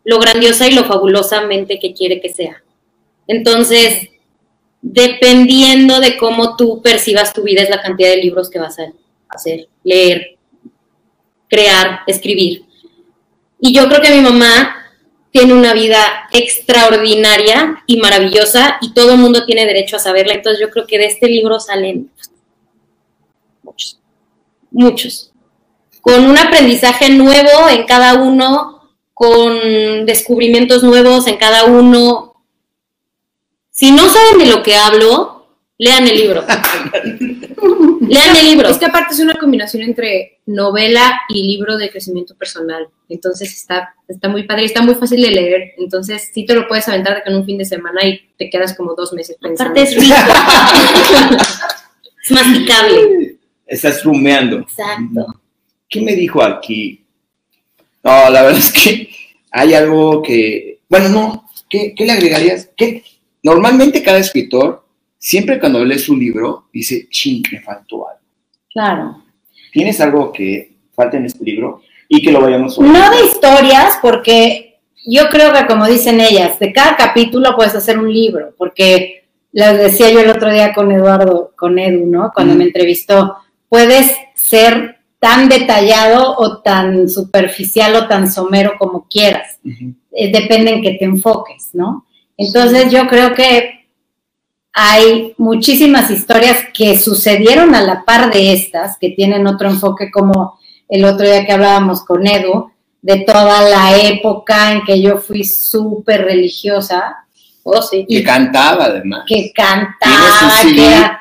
[0.04, 2.62] lo grandiosa y lo fabulosamente que quiere que sea.
[3.26, 4.08] Entonces,
[4.82, 8.92] dependiendo de cómo tú percibas tu vida, es la cantidad de libros que vas a
[9.28, 10.38] hacer, leer,
[11.48, 12.64] crear, escribir.
[13.60, 14.76] Y yo creo que mi mamá
[15.30, 20.34] tiene una vida extraordinaria y maravillosa y todo el mundo tiene derecho a saberla.
[20.34, 22.10] Entonces yo creo que de este libro salen
[23.62, 23.99] muchos,
[24.70, 25.32] muchos,
[26.00, 32.30] con un aprendizaje nuevo en cada uno, con descubrimientos nuevos en cada uno,
[33.70, 35.46] si no saben de lo que hablo,
[35.78, 36.44] lean el libro.
[38.00, 38.68] lean el libro.
[38.68, 42.88] Es que aparte es una combinación entre novela y libro de crecimiento personal.
[43.08, 45.72] Entonces está, está muy padre, está muy fácil de leer.
[45.78, 48.50] Entonces sí te lo puedes aventar de que en un fin de semana y te
[48.50, 49.72] quedas como dos meses pensando.
[49.72, 50.14] Aparte es rico.
[52.22, 53.39] es masticable.
[53.70, 54.58] Estás rumeando.
[54.58, 55.40] Exacto.
[55.88, 57.04] ¿Qué me dijo aquí?
[58.02, 59.08] No, la verdad es que
[59.50, 62.70] hay algo que, bueno, no, ¿qué, qué le agregarías?
[62.76, 63.02] ¿Qué,
[63.42, 64.84] Normalmente cada escritor,
[65.18, 68.20] siempre cuando lee su libro, dice, ching, me faltó algo.
[68.72, 69.22] Claro.
[69.72, 71.82] ¿Tienes algo que falta en este libro?
[72.08, 76.58] Y que lo vayamos a No de historias, porque yo creo que como dicen ellas,
[76.58, 80.92] de cada capítulo puedes hacer un libro, porque les decía yo el otro día con
[80.92, 82.30] Eduardo, con Edu, ¿no?
[82.34, 83.36] Cuando me entrevistó,
[83.70, 89.58] puedes ser tan detallado o tan superficial o tan somero como quieras.
[90.12, 92.06] Eh, depende en que te enfoques, ¿no?
[92.36, 93.86] Entonces yo creo que
[94.72, 100.58] hay muchísimas historias que sucedieron a la par de estas, que tienen otro enfoque como
[100.88, 102.70] el otro día que hablábamos con Edu,
[103.02, 107.16] de toda la época en que yo fui súper religiosa.
[107.62, 108.06] Oh, sí.
[108.08, 109.24] Que cantaba además.
[109.26, 111.20] Que cantaba, que era...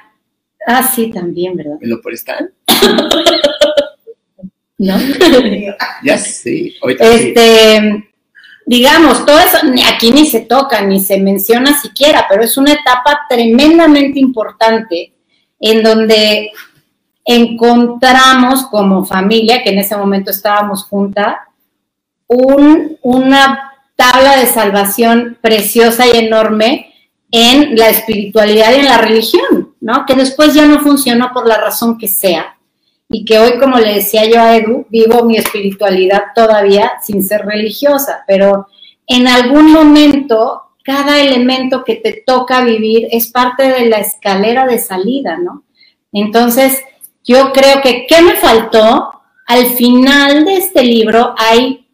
[0.66, 1.78] Ah, sí, también, ¿verdad?
[1.82, 2.52] ¿Me lo prestan?
[4.78, 4.98] ¿No?
[6.04, 6.76] ya sí.
[7.00, 8.10] este,
[8.66, 9.58] digamos, todo eso
[9.94, 15.14] aquí ni se toca, ni se menciona siquiera, pero es una etapa tremendamente importante
[15.60, 16.52] en donde
[17.26, 21.36] encontramos como familia, que en ese momento estábamos juntas,
[22.28, 26.89] una tabla de salvación preciosa y enorme
[27.32, 30.06] en la espiritualidad y en la religión, ¿no?
[30.06, 32.58] Que después ya no funcionó por la razón que sea,
[33.10, 37.42] y que hoy, como le decía yo a Edu, vivo mi espiritualidad todavía sin ser
[37.44, 38.68] religiosa, pero
[39.08, 44.78] en algún momento cada elemento que te toca vivir es parte de la escalera de
[44.78, 45.64] salida, ¿no?
[46.14, 46.84] Entonces,
[47.24, 49.12] yo creo que, ¿qué me faltó?
[49.46, 51.88] Al final de este libro hay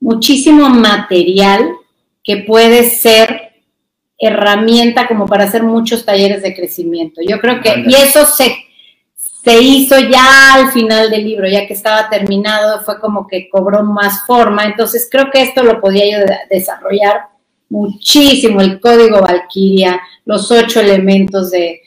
[0.00, 1.70] muchísimo material
[2.22, 3.43] que puede ser
[4.26, 7.20] herramienta como para hacer muchos talleres de crecimiento.
[7.26, 8.56] Yo creo que, y eso se
[9.44, 13.82] se hizo ya al final del libro, ya que estaba terminado, fue como que cobró
[13.82, 14.64] más forma.
[14.64, 17.28] Entonces creo que esto lo podía yo desarrollar
[17.68, 21.80] muchísimo, el código Valkyria, los ocho elementos de,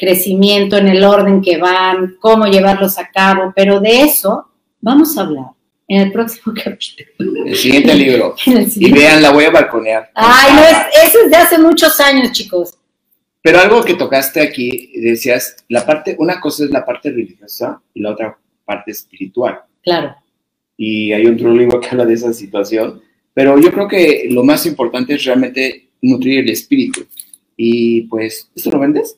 [0.00, 4.46] crecimiento en el orden que van, cómo llevarlos a cabo, pero de eso
[4.80, 5.57] vamos a hablar
[5.88, 7.46] en el próximo capítulo.
[7.46, 8.36] El siguiente libro.
[8.46, 10.10] Y vean, la voy a balconear.
[10.14, 12.74] Ay, no, es, eso es de hace muchos años, chicos.
[13.42, 18.00] Pero algo que tocaste aquí, decías, la parte, una cosa es la parte religiosa y
[18.00, 19.60] la otra parte espiritual.
[19.82, 20.14] Claro.
[20.76, 23.00] Y hay otro libro que habla de esa situación,
[23.32, 27.06] pero yo creo que lo más importante es realmente nutrir el espíritu.
[27.56, 29.16] Y pues, ¿esto lo vendes?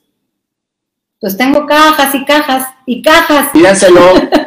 [1.19, 3.49] Pues tengo cajas y cajas y cajas.
[3.51, 4.01] Pídanselo.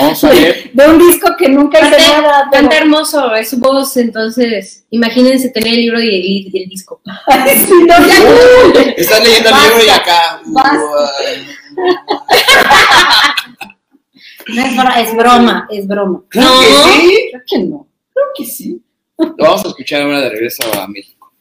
[0.00, 0.70] Vamos a ver.
[0.72, 2.48] De un disco que nunca hice nada.
[2.50, 7.00] Canta hermoso, es su voz, entonces imagínense tener el libro y el, disco.
[7.28, 10.40] estás leyendo el libro y acá.
[14.48, 14.64] no
[14.96, 16.22] es, broma, es broma.
[16.28, 17.28] Creo que sí.
[17.30, 17.88] Creo que no.
[18.12, 18.82] Creo que sí.
[19.18, 21.32] Lo vamos a escuchar ahora de regreso a México.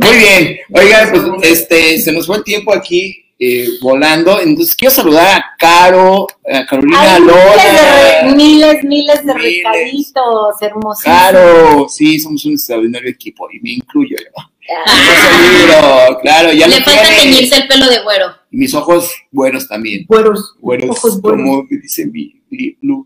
[0.00, 0.58] Muy bien.
[0.72, 3.27] Oigan, pues este, se nos fue el tiempo aquí.
[3.40, 4.40] Eh, volando.
[4.40, 8.34] Entonces quiero saludar a Caro, a Carolina Lola.
[8.34, 11.04] Miles, miles, de recaditos hermosos.
[11.04, 14.42] Caro, sí, somos un extraordinario equipo y me incluyo yo.
[14.70, 16.18] Ah.
[16.20, 18.26] claro, ya Le falta teñirse el pelo de güero.
[18.50, 20.04] Y mis ojos buenos también.
[20.08, 20.54] Güeros.
[20.58, 22.34] Güeros, ojos como me dice mi,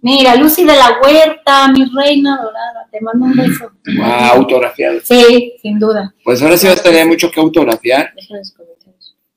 [0.03, 3.71] Mira, Lucy de la Huerta, mi reina dorada, te mando un beso.
[4.01, 5.01] Ah, autografiado.
[5.03, 6.15] Sí, sin duda.
[6.25, 8.13] Pues ahora sí vas a tener mucho que autografiar.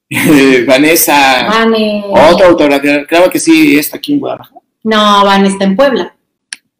[0.68, 2.04] Vanessa, Vane.
[2.08, 4.60] otra autora, claro que sí, está aquí en Guadalajara.
[4.84, 6.16] No, Van está en Puebla.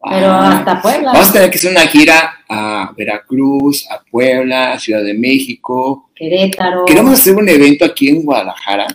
[0.08, 1.12] Pero Ah, hasta Puebla.
[1.12, 6.10] Vamos a tener que hacer una gira a Veracruz, a Puebla, a Ciudad de México.
[6.14, 6.84] Querétaro.
[6.84, 8.86] Queremos hacer un evento aquí en Guadalajara.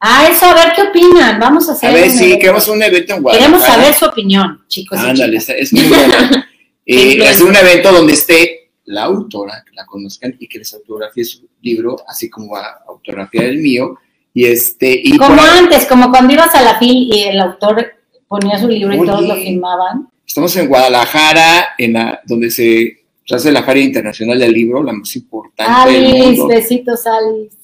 [0.00, 1.38] Ah, eso, a ver qué opinan.
[1.38, 1.90] Vamos a hacer.
[1.90, 2.40] A ver, un sí, evento.
[2.40, 3.52] queremos un evento en Guadalajara.
[3.58, 4.98] Queremos saber su opinión, chicos.
[4.98, 6.44] Ándale, es muy buena.
[6.90, 11.22] Eh, hacer un evento donde esté la autora, que la conozcan y que les autografíe
[11.22, 13.96] su libro, así como a autografía el mío.
[14.34, 17.92] Y este, y Como antes, como cuando ibas a la FIL y el autor
[18.28, 20.08] ponía su libro y todos lo firmaban.
[20.26, 25.16] estamos en Guadalajara, en la, donde se, hace la Feria Internacional del Libro, la más
[25.16, 26.46] importante del Alice, mundo.
[26.48, 27.56] besitos, Alice.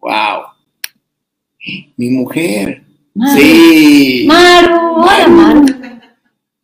[0.00, 0.42] Wow.
[1.96, 2.82] Mi mujer.
[3.14, 3.40] Maru.
[3.40, 4.24] Sí.
[4.26, 5.66] Maru, hola Maru.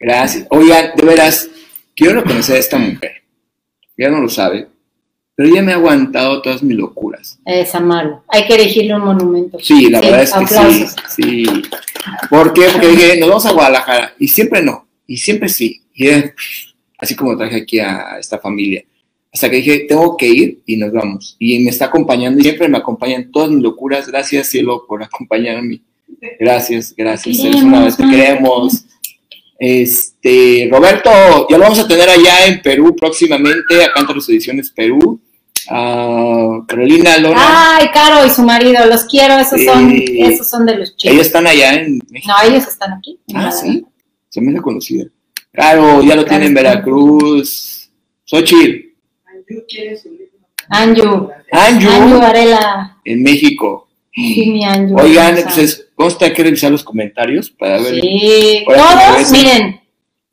[0.00, 0.46] Gracias.
[0.50, 1.48] Oigan, de veras,
[1.94, 3.22] quiero conocer a esta mujer.
[3.96, 4.68] Ya no lo sabe,
[5.38, 7.38] pero ella me ha aguantado todas mis locuras.
[7.44, 8.22] Esa Maru.
[8.26, 9.56] Hay que erigirle un monumento.
[9.60, 10.96] Sí, la Sí, verdad es que aplausos.
[11.14, 11.62] sí, sí.
[12.28, 12.62] ¿Por qué?
[12.72, 14.14] Porque dije, nos vamos a Guadalajara.
[14.18, 15.80] Y siempre no, y siempre sí.
[15.94, 16.08] Y
[16.98, 18.82] así como traje aquí a esta familia.
[19.32, 21.36] Hasta que dije, tengo que ir y nos vamos.
[21.38, 24.08] Y me está acompañando y siempre me acompañan todas mis locuras.
[24.08, 25.82] Gracias, cielo, por acompañarme.
[26.40, 27.36] Gracias, gracias.
[27.36, 28.84] Te Eres una vez te queremos, queremos.
[29.56, 31.10] Este, Roberto,
[31.48, 35.20] ya lo vamos a tener allá en Perú próximamente, acá entre las ediciones Perú.
[36.66, 39.66] Carolina Lona, Ay, Caro y su marido, los quiero, esos Sí.
[39.66, 41.18] son, esos son de los ellos chicos.
[41.26, 42.32] están allá en México.
[42.42, 43.18] No, ellos están aquí.
[43.34, 43.84] Ah, sí.
[44.28, 45.04] Se me hace conocida.
[45.52, 47.90] Claro, ya lo tiene en Veracruz.
[48.24, 48.88] Xochitl.
[50.70, 51.30] Anju.
[51.50, 52.96] Anju, Anju Varela.
[53.04, 53.88] en México.
[54.14, 54.96] Sí, mi Anju.
[54.98, 55.40] Oigan, hermosa.
[55.40, 57.94] entonces, vamos a tener que revisar los comentarios para ver.
[58.00, 59.80] Sí, todos, miren,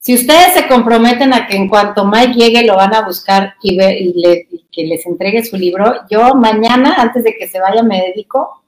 [0.06, 3.76] si ustedes se comprometen a que en cuanto Mike llegue lo van a buscar y,
[3.76, 7.60] ve- y le- y que les entregue su libro, yo mañana, antes de que se
[7.60, 8.64] vaya, me dedico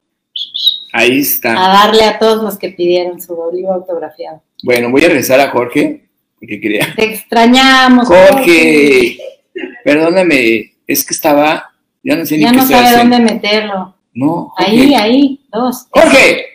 [0.94, 1.52] Ahí está.
[1.54, 4.42] a darle a todos los que pidieron su libro autografiado.
[4.64, 6.08] Bueno, voy a regresar a Jorge,
[6.40, 6.88] porque quería.
[6.96, 8.08] Te extrañamos.
[8.08, 9.20] Jorge,
[9.84, 11.70] perdóname, es que estaba.
[12.02, 13.16] Ya no sé ni Ya qué no sabe haciendo.
[13.16, 13.96] dónde meterlo.
[14.14, 14.72] No, Jorge.
[14.72, 15.86] Ahí, ahí, dos.
[15.92, 16.46] ¡Jorge!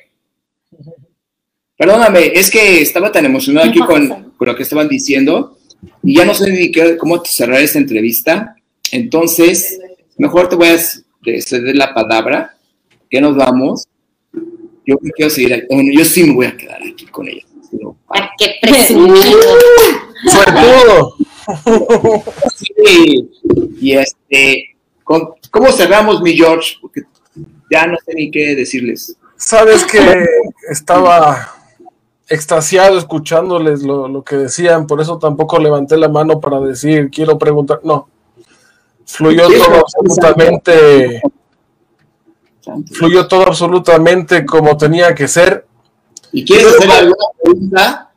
[1.76, 5.57] Perdóname, es que estaba tan emocionado aquí con, con lo que estaban diciendo
[6.03, 8.57] y ya no sé ni qué, cómo cerrar esta entrevista.
[8.90, 9.78] Entonces,
[10.18, 12.57] mejor te voy a ceder la palabra.
[13.09, 13.86] Que nos vamos.
[14.84, 15.66] Yo me quiero seguir aquí.
[15.70, 17.47] Bueno, yo sí me voy a quedar aquí con ella.
[17.70, 19.38] Pero, ¿Para qué presumido?
[20.26, 21.14] Suertudo.
[22.57, 23.30] sí.
[23.80, 26.74] Y este, con- ¿cómo cerramos, mi George?
[26.80, 27.03] Porque
[27.70, 29.16] ya no sé ni qué decirles.
[29.36, 30.01] Sabes que
[30.68, 31.61] estaba
[32.33, 37.39] extasiado escuchándoles lo, lo que decían, por eso tampoco levanté la mano para decir, quiero
[37.39, 37.80] preguntar.
[37.85, 38.09] No.
[39.05, 41.20] Fluyó todo absolutamente,
[42.93, 45.66] fluyó todo absolutamente como tenía que ser.
[46.33, 48.11] ¿Y quieres hacer alguna pregunta?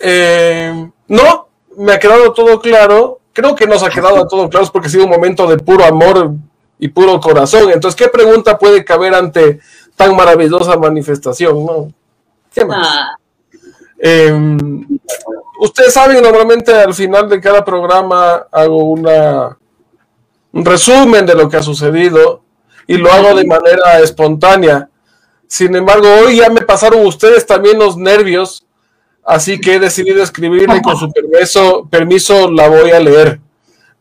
[0.00, 3.20] Eh, no, me ha quedado todo claro.
[3.32, 5.84] Creo que nos ha quedado todo claro es porque ha sido un momento de puro
[5.84, 6.32] amor
[6.80, 7.70] y puro corazón.
[7.70, 9.60] Entonces, ¿qué pregunta puede caber ante
[9.94, 11.64] tan maravillosa manifestación?
[11.64, 11.92] No.
[12.52, 12.88] ¿Qué más?
[12.88, 13.16] Ah,
[14.08, 14.32] Eh,
[15.60, 19.58] ustedes saben, normalmente al final de cada programa hago una,
[20.52, 22.42] un resumen de lo que ha sucedido
[22.86, 24.88] y lo hago de manera espontánea.
[25.48, 28.64] Sin embargo, hoy ya me pasaron ustedes también los nervios,
[29.24, 33.40] así que he decidido escribirla y con su permiso, permiso la voy a leer,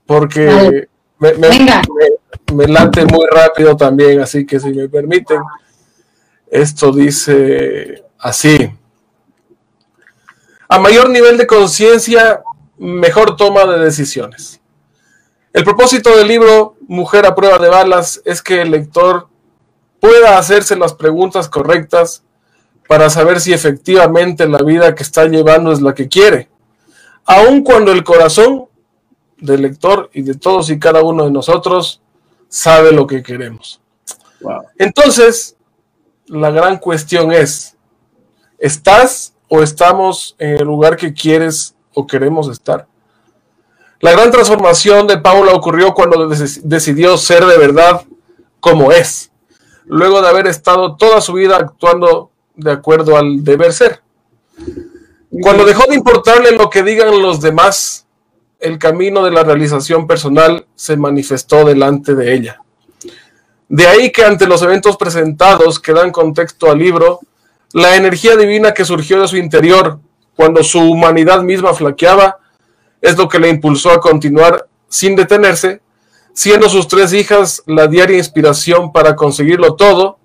[0.06, 0.88] porque
[1.18, 1.50] me, me-
[2.54, 5.40] me late muy rápido también, así que si me permiten,
[6.52, 8.70] esto dice así.
[10.68, 12.44] A mayor nivel de conciencia,
[12.78, 14.62] mejor toma de decisiones.
[15.54, 19.28] El propósito del libro Mujer a prueba de balas es que el lector
[20.00, 22.24] pueda hacerse las preguntas correctas
[22.88, 26.50] para saber si efectivamente la vida que está llevando es la que quiere,
[27.26, 28.66] aun cuando el corazón
[29.38, 32.02] del lector y de todos y cada uno de nosotros
[32.50, 33.82] sabe lo que queremos.
[34.42, 34.64] Wow.
[34.78, 35.56] Entonces,
[36.28, 37.76] la gran cuestión es,
[38.60, 42.88] ¿estás o estamos en el lugar que quieres o queremos estar?
[44.02, 48.02] La gran transformación de Paula ocurrió cuando dec- decidió ser de verdad
[48.60, 49.32] como es,
[49.86, 54.02] luego de haber estado toda su vida actuando de acuerdo al deber ser.
[55.42, 58.06] Cuando dejó de importarle lo que digan los demás,
[58.60, 62.62] el camino de la realización personal se manifestó delante de ella.
[63.68, 67.20] De ahí que ante los eventos presentados que dan contexto al libro,
[67.76, 70.00] la energía divina que surgió de su interior
[70.34, 72.38] cuando su humanidad misma flaqueaba
[73.02, 75.82] es lo que le impulsó a continuar sin detenerse,
[76.32, 80.18] siendo sus tres hijas la diaria inspiración para conseguirlo todo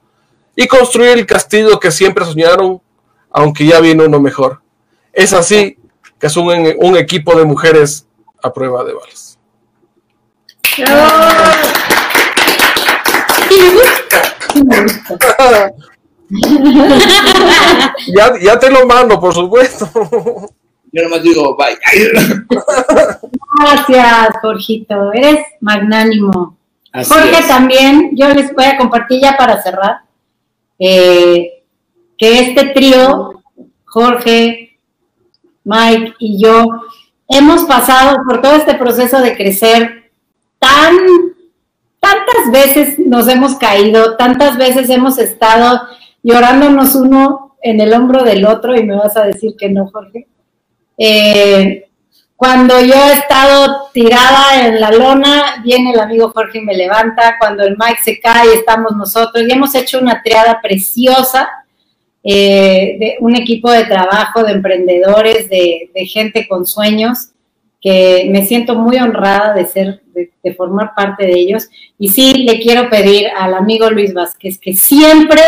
[0.54, 2.80] y construir el castillo que siempre soñaron,
[3.32, 4.62] aunque ya vino uno mejor.
[5.12, 5.76] Es así
[6.20, 6.48] que es un,
[6.78, 8.06] un equipo de mujeres
[8.44, 9.40] a prueba de balas.
[18.16, 19.88] ya, ya te lo mando, por supuesto.
[20.92, 21.78] Yo nomás digo, bye.
[23.58, 25.12] Gracias, Jorgito.
[25.12, 26.56] Eres magnánimo.
[26.92, 27.48] Así Jorge es.
[27.48, 30.00] también, yo les voy a compartir ya para cerrar,
[30.78, 31.62] eh,
[32.18, 33.42] que este trío,
[33.84, 34.76] Jorge,
[35.62, 36.66] Mike y yo,
[37.28, 40.10] hemos pasado por todo este proceso de crecer
[40.58, 40.96] tan,
[42.00, 45.80] tantas veces nos hemos caído, tantas veces hemos estado
[46.22, 50.26] llorándonos uno en el hombro del otro y me vas a decir que no, Jorge.
[50.96, 51.86] Eh,
[52.40, 57.36] cuando yo he estado tirada en la lona, viene el amigo Jorge y me levanta.
[57.38, 59.44] Cuando el Mike se cae, estamos nosotros.
[59.46, 61.48] Y hemos hecho una triada preciosa
[62.24, 67.30] eh, de un equipo de trabajo, de emprendedores, de, de, gente con sueños,
[67.80, 71.68] que me siento muy honrada de ser, de, de formar parte de ellos.
[71.98, 75.42] Y sí, le quiero pedir al amigo Luis Vázquez que siempre,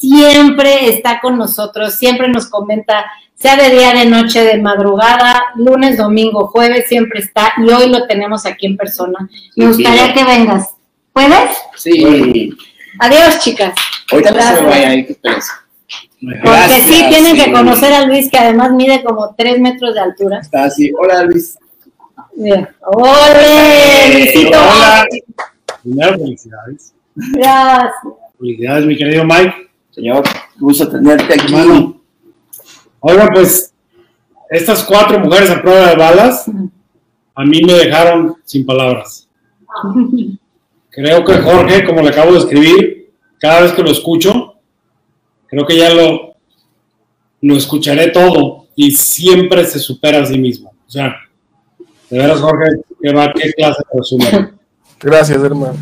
[0.00, 5.96] siempre está con nosotros, siempre nos comenta sea de día, de noche, de madrugada, lunes,
[5.96, 9.28] domingo, jueves, siempre está y hoy lo tenemos aquí en persona.
[9.56, 10.12] Me gustaría Sí.
[10.12, 10.74] que vengas.
[11.12, 11.56] ¿Puedes?
[11.76, 12.54] Sí.
[12.98, 13.74] Adiós, chicas.
[14.12, 15.14] Ahorita no se hay que.
[15.14, 20.40] Porque sí, tienen que conocer a Luis, que además mide como tres metros de altura.
[20.40, 20.92] Está así.
[20.98, 21.58] Hola, Luis.
[22.36, 22.74] Mira.
[22.82, 24.58] ¡Ole, Luisito!
[24.58, 25.06] Hola.
[25.82, 26.92] Primero, felicidades.
[27.14, 27.92] Gracias.
[28.38, 29.69] Felicidades, mi querido Mike.
[29.90, 30.22] Señor,
[30.58, 31.54] gusto tenerte aquí.
[33.00, 33.72] Oigan, pues,
[34.50, 36.50] estas cuatro mujeres a prueba de balas,
[37.34, 39.28] a mí me dejaron sin palabras.
[40.90, 44.54] Creo que Jorge, como le acabo de escribir, cada vez que lo escucho,
[45.46, 46.34] creo que ya lo,
[47.40, 50.72] lo escucharé todo y siempre se supera a sí mismo.
[50.86, 51.16] O sea,
[52.10, 54.60] de veras, Jorge, qué, va, qué clase de resumen.
[54.98, 55.74] Gracias, hermano.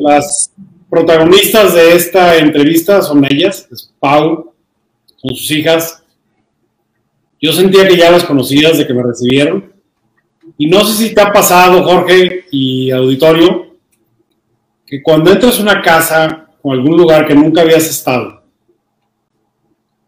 [0.00, 0.52] Las
[0.88, 4.52] protagonistas de esta entrevista son ellas, es Pau,
[5.20, 6.02] con sus hijas.
[7.40, 9.72] Yo sentía que ya las conocía desde que me recibieron.
[10.58, 13.76] Y no sé si te ha pasado, Jorge y auditorio,
[14.86, 18.42] que cuando entras a una casa o algún lugar que nunca habías estado,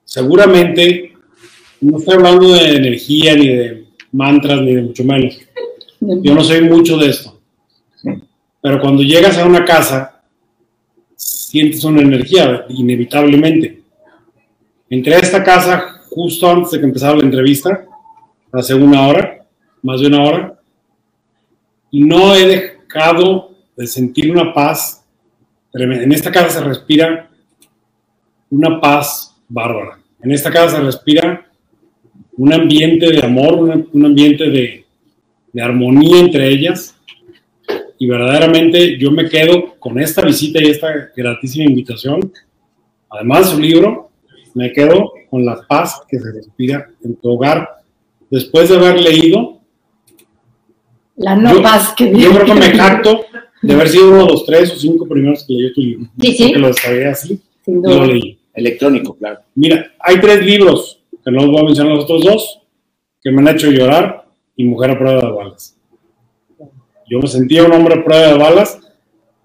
[0.04, 1.14] seguramente,
[1.80, 5.38] no estoy hablando de energía, ni de mantras, ni de mucho menos.
[6.00, 7.40] Yo no soy mucho de esto.
[8.60, 10.17] Pero cuando llegas a una casa,
[11.48, 13.80] sientes una energía, inevitablemente.
[14.90, 17.86] Entré a esta casa justo antes de que empezara la entrevista,
[18.52, 19.46] hace una hora,
[19.82, 20.60] más de una hora,
[21.90, 25.02] y no he dejado de sentir una paz.
[25.72, 27.30] En esta casa se respira
[28.50, 30.00] una paz bárbara.
[30.22, 31.46] En esta casa se respira
[32.36, 33.54] un ambiente de amor,
[33.90, 34.84] un ambiente de,
[35.50, 36.97] de armonía entre ellas
[37.98, 42.32] y verdaderamente yo me quedo con esta visita y esta gratísima invitación,
[43.10, 44.10] además de su libro,
[44.54, 47.68] me quedo con la paz que se respira en tu hogar
[48.30, 49.60] después de haber leído.
[51.16, 52.76] La no Yo- paz que Yo creo que me viene.
[52.76, 53.20] jacto
[53.62, 56.06] de haber sido uno de los tres o cinco primeros que leyó tu libro.
[56.20, 56.52] Sí, sí.
[56.52, 57.96] Que lo descargué así Sin y duda.
[57.96, 58.38] lo leí.
[58.54, 59.40] Electrónico, claro.
[59.54, 62.60] Mira, hay tres libros, que no los voy a mencionar los otros dos,
[63.22, 64.26] que me han hecho llorar
[64.56, 65.77] y Mujer a prueba de balas.
[67.08, 68.78] Yo me sentía un hombre prueba de balas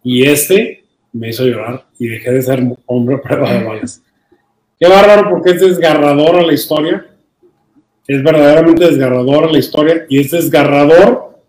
[0.03, 4.01] y este me hizo llorar y dejé de ser hombre prueba de balas.
[4.79, 7.05] Qué bárbaro porque es desgarradora la historia.
[8.07, 11.39] Es verdaderamente desgarradora la historia y es desgarrador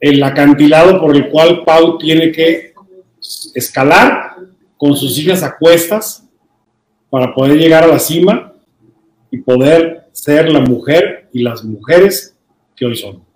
[0.00, 2.72] el acantilado por el cual Pau tiene que
[3.54, 4.36] escalar
[4.76, 6.26] con sus hijas a cuestas
[7.10, 8.52] para poder llegar a la cima
[9.30, 12.36] y poder ser la mujer y las mujeres
[12.74, 13.31] que hoy son.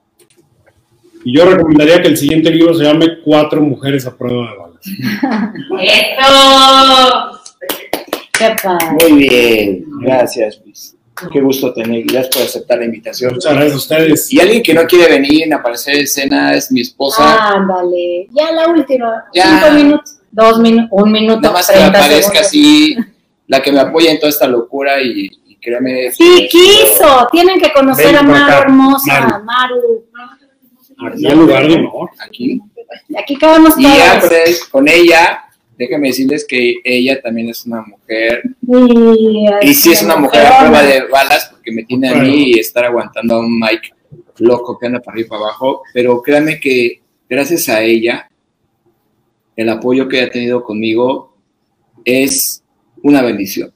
[1.27, 4.81] Y yo recomendaría que el siguiente libro se llame Cuatro mujeres a prueba de balas.
[5.83, 7.41] ¡Eso!
[8.39, 8.87] Qué padre.
[9.11, 9.85] Muy bien.
[10.03, 10.97] Gracias, Luis.
[11.33, 12.05] Qué gusto tener.
[12.05, 13.35] Gracias por aceptar la invitación.
[13.35, 14.33] Muchas gracias a ustedes.
[14.33, 17.55] Y alguien que no quiere venir a aparecer en escena es mi esposa.
[17.55, 18.29] Ándale.
[18.31, 19.25] Ya la última.
[19.35, 19.59] Ya.
[19.59, 20.19] Cinco minutos.
[20.31, 20.91] Dos minutos.
[20.93, 21.41] Un minuto.
[21.41, 22.47] Nada más que me 30 aparezca segundos.
[22.47, 22.97] así,
[23.49, 26.13] la que me apoya en toda esta locura y, y créeme.
[26.13, 27.27] Sí, quiso.
[27.33, 29.43] Tienen que conocer Ven a Maru acá, hermosa.
[29.45, 30.05] Maru.
[30.99, 32.11] Aquí el lugar de honor.
[32.19, 32.61] Aquí.
[33.19, 34.31] Aquí cabemos Y ya todos.
[34.31, 35.45] pues, con ella,
[35.77, 38.43] déjenme decirles que ella también es una mujer.
[38.67, 42.53] Y, Y sí es una mujer a prueba de balas porque me tiene a mí
[42.53, 43.91] y estar aguantando a un Mike
[44.39, 45.83] loco que anda para arriba y para abajo.
[45.93, 48.29] Pero créanme que gracias a ella,
[49.57, 51.35] el apoyo que ha tenido conmigo
[52.05, 52.63] es
[53.03, 53.73] una bendición.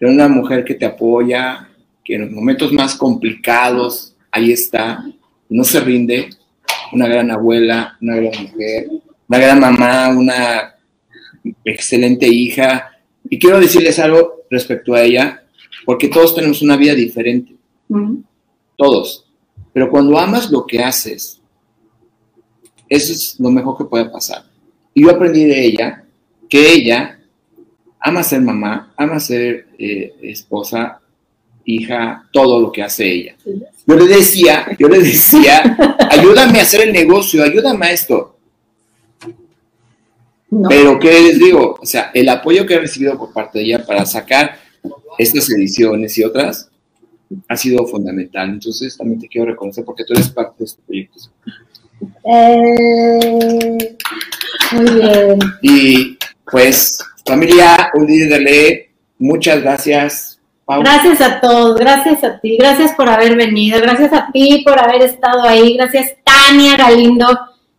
[0.00, 1.68] De una mujer que te apoya,
[2.04, 5.04] que en los momentos más complicados, ahí está,
[5.48, 6.30] no se rinde,
[6.92, 8.88] una gran abuela, una gran mujer,
[9.28, 10.74] una gran mamá, una
[11.64, 12.90] excelente hija.
[13.28, 15.42] Y quiero decirles algo respecto a ella,
[15.84, 17.54] porque todos tenemos una vida diferente,
[18.76, 19.26] todos.
[19.72, 21.40] Pero cuando amas lo que haces,
[22.88, 24.44] eso es lo mejor que puede pasar.
[24.92, 26.04] Y yo aprendí de ella
[26.48, 27.18] que ella
[27.98, 31.00] ama ser mamá, ama ser eh, esposa,
[31.64, 33.36] hija, todo lo que hace ella.
[33.86, 35.76] Yo le decía, yo le decía,
[36.10, 38.36] ayúdame a hacer el negocio, ayúdame a esto.
[40.68, 41.76] Pero, ¿qué les digo?
[41.80, 44.58] O sea, el apoyo que he recibido por parte de ella para sacar
[45.18, 46.70] estas ediciones y otras
[47.48, 48.50] ha sido fundamental.
[48.50, 51.18] Entonces, también te quiero reconocer porque tú eres parte de este proyecto.
[52.24, 53.96] Eh,
[54.72, 55.38] muy bien.
[55.62, 56.18] Y
[56.50, 60.33] pues, familia, un líder de muchas gracias.
[60.66, 65.02] Gracias a todos, gracias a ti, gracias por haber venido, gracias a ti por haber
[65.02, 67.26] estado ahí, gracias Tania Galindo,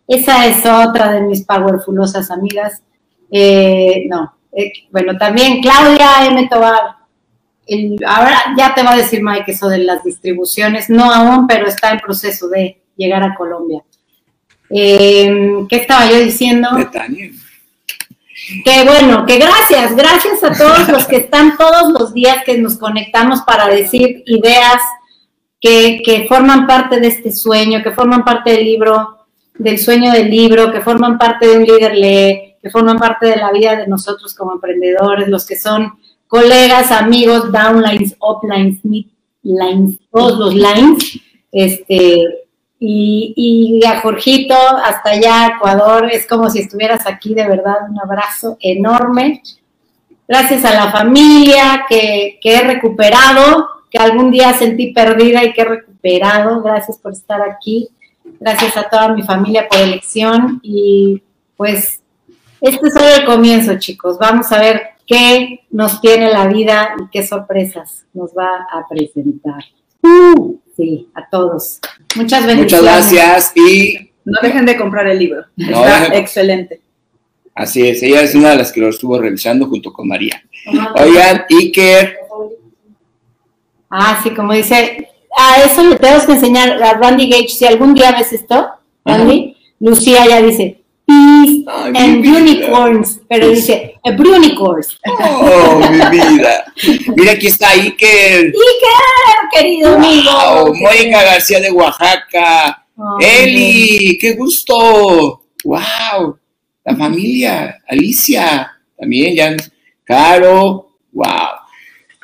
[0.07, 2.83] esa es otra de mis powerfulosas amigas.
[3.31, 6.47] Eh, no, eh, bueno, también Claudia M.
[6.47, 6.97] Tobar.
[8.05, 11.91] ahora ya te va a decir Mike eso de las distribuciones, no aún, pero está
[11.91, 13.83] en proceso de llegar a Colombia.
[14.69, 16.69] Eh, ¿Qué estaba yo diciendo?
[18.63, 22.77] Que bueno, que gracias, gracias a todos los que están todos los días que nos
[22.77, 24.81] conectamos para decir ideas
[25.59, 29.25] que, que forman parte de este sueño, que forman parte del libro,
[29.55, 33.37] del sueño del libro, que forman parte de un líder lee, que forman parte de
[33.37, 35.93] la vida de nosotros como emprendedores, los que son
[36.27, 41.19] colegas, amigos, downlines, uplines, midlines, todos los lines,
[41.51, 42.44] este,
[42.87, 48.57] y, a Jorgito, hasta allá, Ecuador, es como si estuvieras aquí, de verdad, un abrazo
[48.59, 49.41] enorme.
[50.27, 55.61] Gracias a la familia que, que he recuperado, que algún día sentí perdida y que
[55.61, 56.61] he recuperado.
[56.61, 57.89] Gracias por estar aquí.
[58.39, 60.59] Gracias a toda mi familia por elección.
[60.61, 61.21] Y
[61.57, 62.01] pues,
[62.61, 64.19] este es solo el comienzo, chicos.
[64.19, 69.63] Vamos a ver qué nos tiene la vida y qué sorpresas nos va a presentar.
[70.05, 70.59] Uh.
[70.77, 71.79] Sí, a todos.
[72.15, 72.81] Muchas bendiciones.
[72.81, 74.11] Muchas gracias y...
[74.25, 75.45] No dejen de comprar el libro.
[75.57, 76.81] Está excelente.
[77.53, 80.43] Así es, ella es una de las que lo estuvo revisando junto con María.
[80.95, 82.17] Oigan, Iker.
[83.89, 87.49] Ah, sí, como dice, a eso le tenemos que enseñar a Randy Gage.
[87.49, 88.67] Si algún día ves esto,
[89.05, 91.63] Randy, Lucía ya dice, peace
[91.95, 94.99] and unicorns, pero dice, a brunicorns.
[95.07, 96.65] Oh, mi vida.
[97.15, 98.47] Mira, aquí está Iker.
[98.47, 98.53] Iker,
[99.55, 100.73] querido amigo.
[100.73, 102.85] Mónica García de Oaxaca.
[103.19, 105.43] Eli, qué gusto.
[105.63, 106.37] Wow.
[106.83, 109.57] La familia, Alicia, también, ya.
[110.03, 111.29] Caro, wow.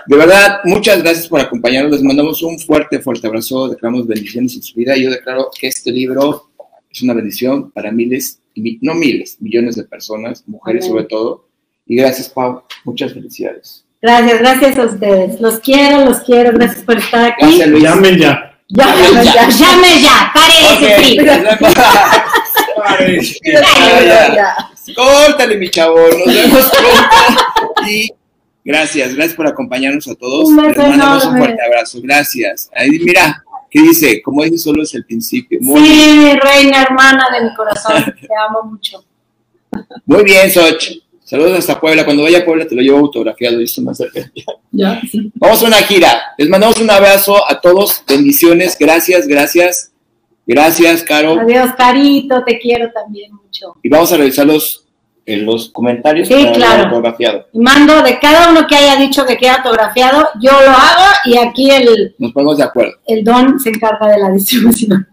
[0.05, 1.93] De verdad, muchas gracias por acompañarnos.
[1.93, 3.69] Les mandamos un fuerte, fuerte abrazo.
[3.69, 4.95] Declaramos bendiciones en su vida.
[4.97, 6.51] Yo declaro que este libro
[6.89, 8.41] es una bendición para miles
[8.81, 11.47] no miles, millones de personas, mujeres sobre todo.
[11.85, 12.63] Y gracias, Pau.
[12.83, 13.85] Muchas felicidades.
[14.01, 15.39] Gracias, gracias a ustedes.
[15.39, 16.51] Los quiero, los quiero.
[16.53, 17.57] Gracias por estar aquí.
[17.57, 17.81] Gracias.
[17.81, 18.57] Llamen ya.
[18.67, 19.49] Llamen ya.
[19.49, 20.31] Llamen ya.
[20.33, 20.53] Pare
[23.19, 23.35] ese
[24.95, 25.99] Córtale, mi chavo.
[25.99, 27.89] Nos vemos pronto.
[27.89, 28.11] Y
[28.63, 30.49] gracias, gracias por acompañarnos a todos.
[30.49, 31.99] Un Les mandamos un fuerte abrazo.
[32.01, 32.69] Gracias.
[32.75, 34.21] Ahí, mira, ¿Qué dice?
[34.21, 35.57] Como dice, solo es el principio.
[35.61, 39.01] sí, reina hermana de mi corazón, te amo mucho.
[40.05, 40.91] Muy bien, Soch.
[41.31, 42.03] Saludos hasta Puebla.
[42.03, 44.03] Cuando vaya a Puebla te lo llevo autografiado, más.
[44.73, 45.01] Ya.
[45.35, 46.21] Vamos a una gira.
[46.37, 48.03] Les mandamos un abrazo a todos.
[48.05, 48.75] Bendiciones.
[48.77, 49.93] Gracias, gracias.
[50.45, 51.39] Gracias, Caro.
[51.39, 52.43] Adiós, Carito.
[52.43, 53.77] Te quiero también mucho.
[53.81, 54.85] Y vamos a revisar los
[55.25, 56.27] en los comentarios.
[56.27, 56.89] Sí, claro.
[56.89, 57.47] Autografiado.
[57.53, 61.71] Mando de cada uno que haya dicho que queda autografiado, yo lo hago y aquí
[61.71, 62.13] el.
[62.17, 62.97] Nos ponemos de acuerdo.
[63.07, 65.07] El don se encarga de la distribución.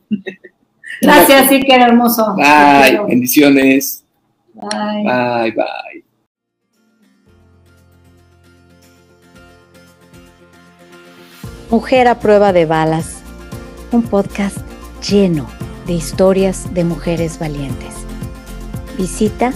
[1.00, 2.34] Gracias, sí, que hermoso.
[2.34, 4.04] Bye, bendiciones.
[4.52, 5.04] Bye.
[5.04, 6.07] Bye, bye.
[11.70, 13.16] Mujer a prueba de balas,
[13.92, 14.56] un podcast
[15.06, 15.46] lleno
[15.86, 17.92] de historias de mujeres valientes.
[18.96, 19.52] Visita